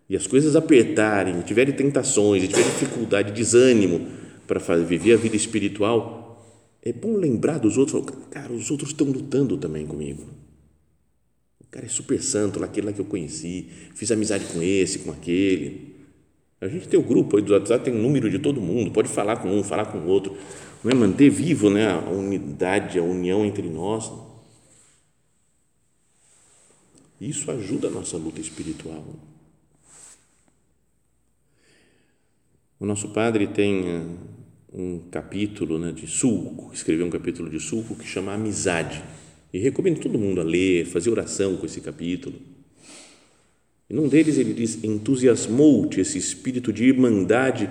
e 0.10 0.16
as 0.16 0.28
coisas 0.28 0.56
apertarem, 0.56 1.42
tiverem 1.42 1.74
tentações, 1.74 2.44
e 2.44 2.48
tiver 2.48 2.64
dificuldade, 2.64 3.32
desânimo 3.32 4.08
para 4.46 4.60
viver 4.78 5.14
a 5.14 5.18
vida 5.18 5.36
espiritual, 5.36 6.28
é 6.82 6.92
bom 6.94 7.16
lembrar 7.18 7.58
dos 7.58 7.78
outros, 7.78 8.04
cara, 8.30 8.52
os 8.52 8.70
outros 8.72 8.92
estão 8.92 9.08
lutando 9.08 9.58
também 9.58 9.86
comigo. 9.86 10.24
O 11.60 11.66
cara 11.70 11.86
é 11.86 11.90
super 11.90 12.22
santo, 12.22 12.64
aquele 12.64 12.88
lá 12.88 12.94
que 12.94 13.02
eu 13.02 13.06
conheci, 13.06 13.70
fiz 13.94 14.10
amizade 14.12 14.46
com 14.46 14.62
esse, 14.62 15.00
com 15.00 15.12
aquele. 15.12 15.96
A 16.60 16.68
gente 16.68 16.88
tem 16.88 17.00
o 17.00 17.04
grupo 17.04 17.38
aí 17.38 17.44
do 17.44 17.54
WhatsApp, 17.54 17.84
tem 17.84 17.94
o 17.94 18.02
número 18.02 18.30
de 18.30 18.40
todo 18.40 18.60
mundo, 18.60 18.92
pode 18.92 19.10
falar 19.10 19.38
com 19.38 19.50
um, 19.50 19.64
falar 19.64 19.86
com 19.86 20.00
o 20.00 20.08
outro, 20.08 20.36
é 20.90 20.94
manter 20.94 21.30
vivo 21.30 21.70
né, 21.70 21.88
a 21.90 22.10
unidade, 22.10 23.00
a 23.00 23.04
união 23.04 23.46
entre 23.46 23.68
nós. 23.70 24.12
Isso 27.20 27.50
ajuda 27.50 27.88
a 27.88 27.92
nossa 27.92 28.16
luta 28.18 28.40
espiritual. 28.40 29.04
O 32.80 32.86
nosso 32.86 33.10
padre 33.10 33.48
tem 33.48 33.88
eh, 33.88 34.06
um 34.72 35.00
capítulo 35.10 35.80
né, 35.80 35.92
de 35.92 36.06
sulco, 36.06 36.72
escreveu 36.72 37.08
um 37.08 37.10
capítulo 37.10 37.50
de 37.50 37.60
sulco 37.60 37.96
que 37.96 38.06
chama 38.06 38.34
Amizade. 38.34 39.04
E 39.52 39.58
recomendo 39.58 40.00
todo 40.00 40.20
mundo 40.20 40.42
a 40.42 40.44
ler, 40.44 40.86
fazer 40.86 41.10
oração 41.10 41.58
com 41.58 41.66
esse 41.66 41.82
capítulo. 41.82 42.36
E 43.90 43.94
num 43.94 44.08
deles 44.08 44.38
ele 44.38 44.54
diz: 44.54 44.84
entusiasmou-te 44.84 46.00
esse 46.02 46.20
espírito 46.20 46.72
de 46.72 46.86
irmandade 46.86 47.68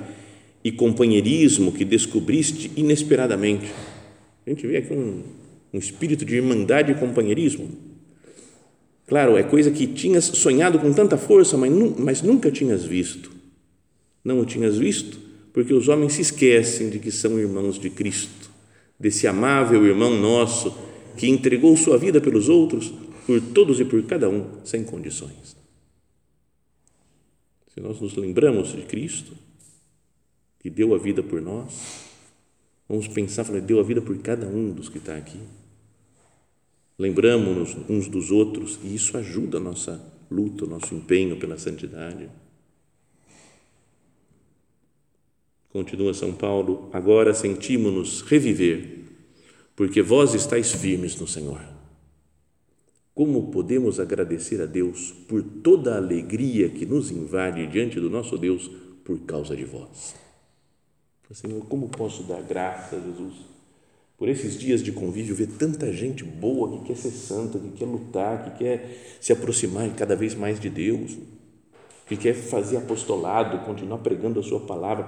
e 0.67 0.73
companheirismo 0.73 1.71
que 1.71 1.85
descobriste 1.85 2.73
inesperadamente. 2.75 3.67
A 4.45 4.51
gente 4.51 4.67
vê 4.67 4.79
aqui 4.79 4.93
um, 4.93 5.23
um 5.73 5.79
espírito 5.79 6.25
de 6.25 6.35
irmandade 6.35 6.91
e 6.91 6.97
companheirismo. 6.97 7.69
Claro, 9.07 9.37
é 9.37 9.45
coisa 9.45 9.71
que 9.71 9.87
tinhas 9.87 10.25
sonhado 10.25 10.81
com 10.81 10.93
tanta 10.93 11.17
força, 11.17 11.57
mas, 11.57 11.73
mas 11.97 12.21
nunca 12.21 12.51
tinhas 12.51 12.85
visto. 12.85 13.31
Não 14.25 14.41
o 14.41 14.45
tinhas 14.45 14.77
visto 14.77 15.21
porque 15.53 15.73
os 15.73 15.87
homens 15.87 16.15
se 16.15 16.23
esquecem 16.23 16.91
de 16.91 16.99
que 16.99 17.13
são 17.13 17.39
irmãos 17.39 17.79
de 17.79 17.89
Cristo, 17.89 18.51
desse 18.99 19.29
amável 19.29 19.87
irmão 19.87 20.19
nosso 20.21 20.77
que 21.17 21.29
entregou 21.29 21.77
sua 21.77 21.97
vida 21.97 22.21
pelos 22.21 22.49
outros, 22.49 22.93
por 23.25 23.41
todos 23.41 23.79
e 23.79 23.85
por 23.85 24.03
cada 24.03 24.29
um, 24.29 24.45
sem 24.65 24.83
condições. 24.83 25.57
Se 27.73 27.81
nós 27.81 28.01
nos 28.01 28.17
lembramos 28.17 28.73
de 28.73 28.83
Cristo, 28.83 29.46
que 30.67 30.71
deu 30.71 30.97
a 30.97 30.99
vida 30.99 31.23
por 31.23 31.41
nós, 31.41 32.09
vamos 32.89 33.07
pensar, 33.07 33.45
deu 33.61 33.79
a 33.79 33.85
vida 33.85 34.03
por 34.03 34.19
cada 34.19 34.49
um 34.49 34.73
dos 34.73 34.89
que 34.89 34.99
está 34.99 35.17
aqui. 35.17 35.39
Lembramos-nos 36.99 37.89
uns 37.89 38.09
dos 38.09 38.33
outros 38.33 38.77
e 38.83 38.93
isso 38.93 39.17
ajuda 39.17 39.59
a 39.59 39.61
nossa 39.61 40.05
luta, 40.29 40.65
o 40.65 40.69
nosso 40.69 40.93
empenho 40.93 41.37
pela 41.37 41.57
santidade. 41.57 42.29
Continua 45.69 46.13
São 46.13 46.33
Paulo, 46.33 46.91
agora 46.93 47.33
sentimos-nos 47.33 48.23
reviver, 48.23 49.05
porque 49.77 50.03
vós 50.03 50.35
estáis 50.35 50.73
firmes 50.73 51.15
no 51.15 51.29
Senhor. 51.29 51.61
Como 53.15 53.53
podemos 53.53 54.01
agradecer 54.01 54.61
a 54.61 54.67
Deus 54.67 55.13
por 55.29 55.45
toda 55.45 55.95
a 55.95 55.99
alegria 55.99 56.69
que 56.69 56.85
nos 56.85 57.13
invade 57.13 57.69
diante 57.69 58.01
do 58.01 58.11
nosso 58.11 58.37
Deus 58.37 58.69
por 59.05 59.21
causa 59.21 59.55
de 59.55 59.65
vós? 59.65 60.26
Senhor, 61.33 61.65
como 61.69 61.89
posso 61.89 62.23
dar 62.23 62.43
graças 62.43 62.99
a 62.99 63.03
Jesus 63.03 63.35
por 64.17 64.29
esses 64.29 64.59
dias 64.59 64.83
de 64.83 64.93
convívio, 64.93 65.35
ver 65.35 65.49
tanta 65.59 65.93
gente 65.93 66.25
boa 66.25 66.79
que 66.79 66.87
quer 66.87 66.97
ser 66.97 67.11
santa, 67.11 67.59
que 67.59 67.71
quer 67.71 67.85
lutar, 67.85 68.45
que 68.45 68.59
quer 68.59 69.19
se 69.21 69.33
aproximar 69.33 69.89
cada 69.95 70.17
vez 70.17 70.35
mais 70.35 70.59
de 70.59 70.71
Deus, 70.71 71.19
que 72.09 72.17
quer 72.17 72.35
fazer 72.35 72.79
apostolado, 72.79 73.65
continuar 73.67 73.99
pregando 73.99 74.41
a 74.41 74.43
Sua 74.43 74.61
palavra 74.61 75.07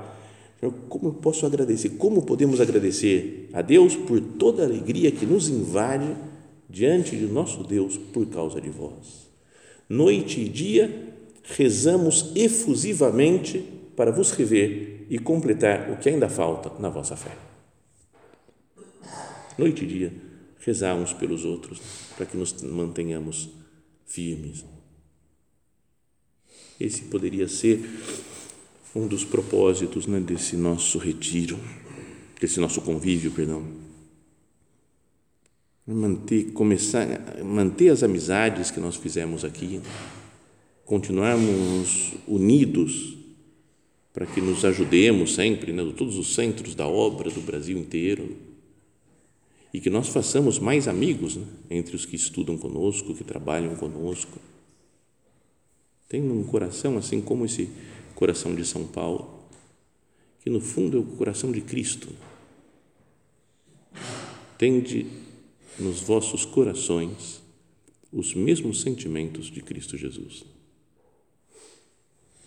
Senhor, 0.58 0.74
como 0.88 1.08
eu 1.08 1.12
posso 1.12 1.46
agradecer? 1.46 1.90
Como 1.90 2.22
podemos 2.22 2.60
agradecer 2.60 3.48
a 3.52 3.62
Deus 3.62 3.94
por 3.94 4.20
toda 4.20 4.62
a 4.62 4.66
alegria 4.66 5.12
que 5.12 5.24
nos 5.24 5.48
invade 5.48 6.16
diante 6.68 7.16
de 7.16 7.26
nosso 7.26 7.62
Deus 7.62 7.96
por 7.96 8.26
causa 8.26 8.60
de 8.60 8.68
vós? 8.68 9.28
Noite 9.88 10.40
e 10.40 10.48
dia 10.48 11.14
rezamos 11.44 12.32
efusivamente 12.34 13.64
para 13.94 14.10
vos 14.10 14.32
rever 14.32 14.97
e 15.08 15.18
completar 15.18 15.90
o 15.90 15.96
que 15.96 16.08
ainda 16.08 16.28
falta 16.28 16.70
na 16.80 16.88
vossa 16.88 17.16
fé. 17.16 17.36
Noite 19.56 19.84
e 19.84 19.86
dia 19.86 20.28
rezamos 20.60 21.12
pelos 21.12 21.44
outros 21.44 21.80
para 22.16 22.26
que 22.26 22.36
nos 22.36 22.62
mantenhamos 22.62 23.48
firmes. 24.06 24.64
Esse 26.78 27.02
poderia 27.02 27.48
ser 27.48 27.80
um 28.94 29.06
dos 29.06 29.24
propósitos 29.24 30.06
né, 30.06 30.20
desse 30.20 30.56
nosso 30.56 30.98
retiro, 30.98 31.58
desse 32.40 32.60
nosso 32.60 32.80
convívio, 32.82 33.30
perdão. 33.30 33.64
Manter, 35.86 36.52
começar, 36.52 37.06
manter 37.42 37.88
as 37.88 38.02
amizades 38.02 38.70
que 38.70 38.78
nós 38.78 38.96
fizemos 38.96 39.44
aqui, 39.44 39.80
continuarmos 40.84 42.12
unidos 42.26 43.17
para 44.18 44.26
que 44.26 44.40
nos 44.40 44.64
ajudemos 44.64 45.36
sempre, 45.36 45.72
né, 45.72 45.92
todos 45.96 46.18
os 46.18 46.34
centros 46.34 46.74
da 46.74 46.88
obra 46.88 47.30
do 47.30 47.40
Brasil 47.40 47.78
inteiro, 47.78 48.36
e 49.72 49.80
que 49.80 49.88
nós 49.88 50.08
façamos 50.08 50.58
mais 50.58 50.88
amigos 50.88 51.36
né, 51.36 51.46
entre 51.70 51.94
os 51.94 52.04
que 52.04 52.16
estudam 52.16 52.58
conosco, 52.58 53.14
que 53.14 53.22
trabalham 53.22 53.76
conosco. 53.76 54.40
Tem 56.08 56.20
um 56.20 56.42
coração 56.42 56.98
assim 56.98 57.20
como 57.20 57.44
esse 57.44 57.70
coração 58.16 58.56
de 58.56 58.64
São 58.66 58.84
Paulo, 58.88 59.44
que 60.42 60.50
no 60.50 60.60
fundo 60.60 60.96
é 60.96 61.00
o 61.00 61.04
coração 61.04 61.52
de 61.52 61.60
Cristo. 61.60 62.08
Tende 64.58 65.06
nos 65.78 66.00
vossos 66.00 66.44
corações 66.44 67.40
os 68.12 68.34
mesmos 68.34 68.80
sentimentos 68.80 69.46
de 69.46 69.60
Cristo 69.60 69.96
Jesus. 69.96 70.57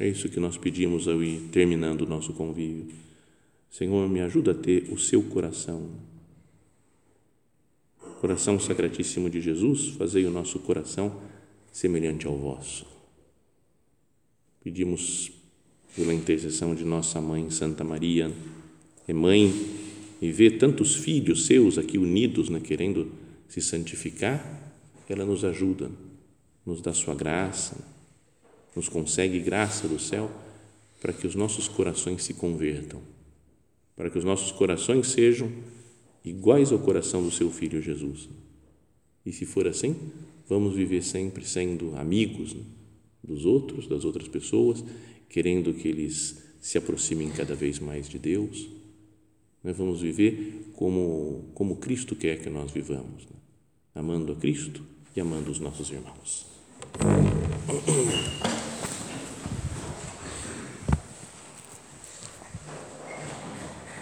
É 0.02 0.08
isso 0.08 0.30
que 0.30 0.40
nós 0.40 0.58
pedimos 0.58 1.08
ao 1.08 1.22
ir 1.22 1.50
terminando 1.52 2.02
o 2.02 2.08
nosso 2.08 2.34
convívio. 2.34 2.88
Senhor, 3.70 4.10
me 4.10 4.20
ajuda 4.20 4.50
a 4.50 4.56
ter 4.56 4.92
o 4.92 4.98
seu 4.98 5.22
coração. 5.22 5.92
Coração 8.20 8.60
sacratíssimo 8.60 9.30
de 9.30 9.40
Jesus, 9.40 9.90
fazei 9.90 10.26
o 10.26 10.32
nosso 10.32 10.58
coração 10.58 11.22
semelhante 11.72 12.26
ao 12.26 12.36
vosso. 12.36 12.88
Pedimos 14.64 15.32
pela 15.96 16.16
intercessão 16.16 16.74
de 16.74 16.84
nossa 16.84 17.22
mãe 17.22 17.52
Santa 17.52 17.84
Maria, 17.84 18.32
é 19.08 19.14
mãe 19.14 19.54
e 20.20 20.32
vê 20.32 20.50
tantos 20.50 20.96
filhos 20.96 21.46
seus 21.46 21.78
aqui 21.78 22.00
unidos, 22.00 22.50
né, 22.50 22.60
querendo 22.60 23.12
se 23.48 23.62
santificar, 23.62 24.74
ela 25.08 25.24
nos 25.24 25.46
ajuda, 25.46 25.92
nos 26.66 26.82
dá 26.82 26.92
sua 26.92 27.14
graça, 27.14 27.90
nos 28.75 28.89
consegue 28.89 29.39
graça 29.39 29.88
do 29.88 29.99
céu 29.99 30.29
para 31.01 31.13
que 31.13 31.25
os 31.25 31.36
nossos 31.36 31.67
corações 31.67 32.23
se 32.23 32.34
convertam, 32.34 33.01
para 33.95 34.10
que 34.10 34.17
os 34.17 34.23
nossos 34.23 34.51
corações 34.51 35.07
sejam 35.07 35.51
iguais 36.23 36.71
ao 36.71 36.79
coração 36.79 37.23
do 37.23 37.31
seu 37.31 37.49
filho 37.49 37.81
Jesus. 37.81 38.29
E 39.25 39.31
se 39.31 39.45
for 39.45 39.67
assim, 39.67 39.95
vamos 40.47 40.75
viver 40.75 41.03
sempre 41.03 41.45
sendo 41.45 41.95
amigos 41.95 42.53
né, 42.53 42.63
dos 43.23 43.45
outros, 43.45 43.88
das 43.88 44.05
outras 44.05 44.27
pessoas 44.27 44.84
querendo 45.31 45.73
que 45.73 45.88
eles 45.88 46.43
se 46.60 46.77
aproximem 46.77 47.29
cada 47.29 47.55
vez 47.55 47.79
mais 47.79 48.07
de 48.07 48.19
Deus. 48.19 48.67
Nós 49.63 49.77
vamos 49.77 50.01
viver 50.01 50.71
como, 50.75 51.45
como 51.53 51.77
Cristo 51.77 52.15
quer 52.15 52.39
que 52.39 52.49
nós 52.49 52.71
vivamos, 52.71 53.23
né? 53.23 53.38
amando 53.95 54.34
a 54.34 54.36
Cristo 54.36 54.84
e 55.15 55.21
amando 55.21 55.49
os 55.49 55.60
nossos 55.60 55.89
irmãos. 55.89 56.45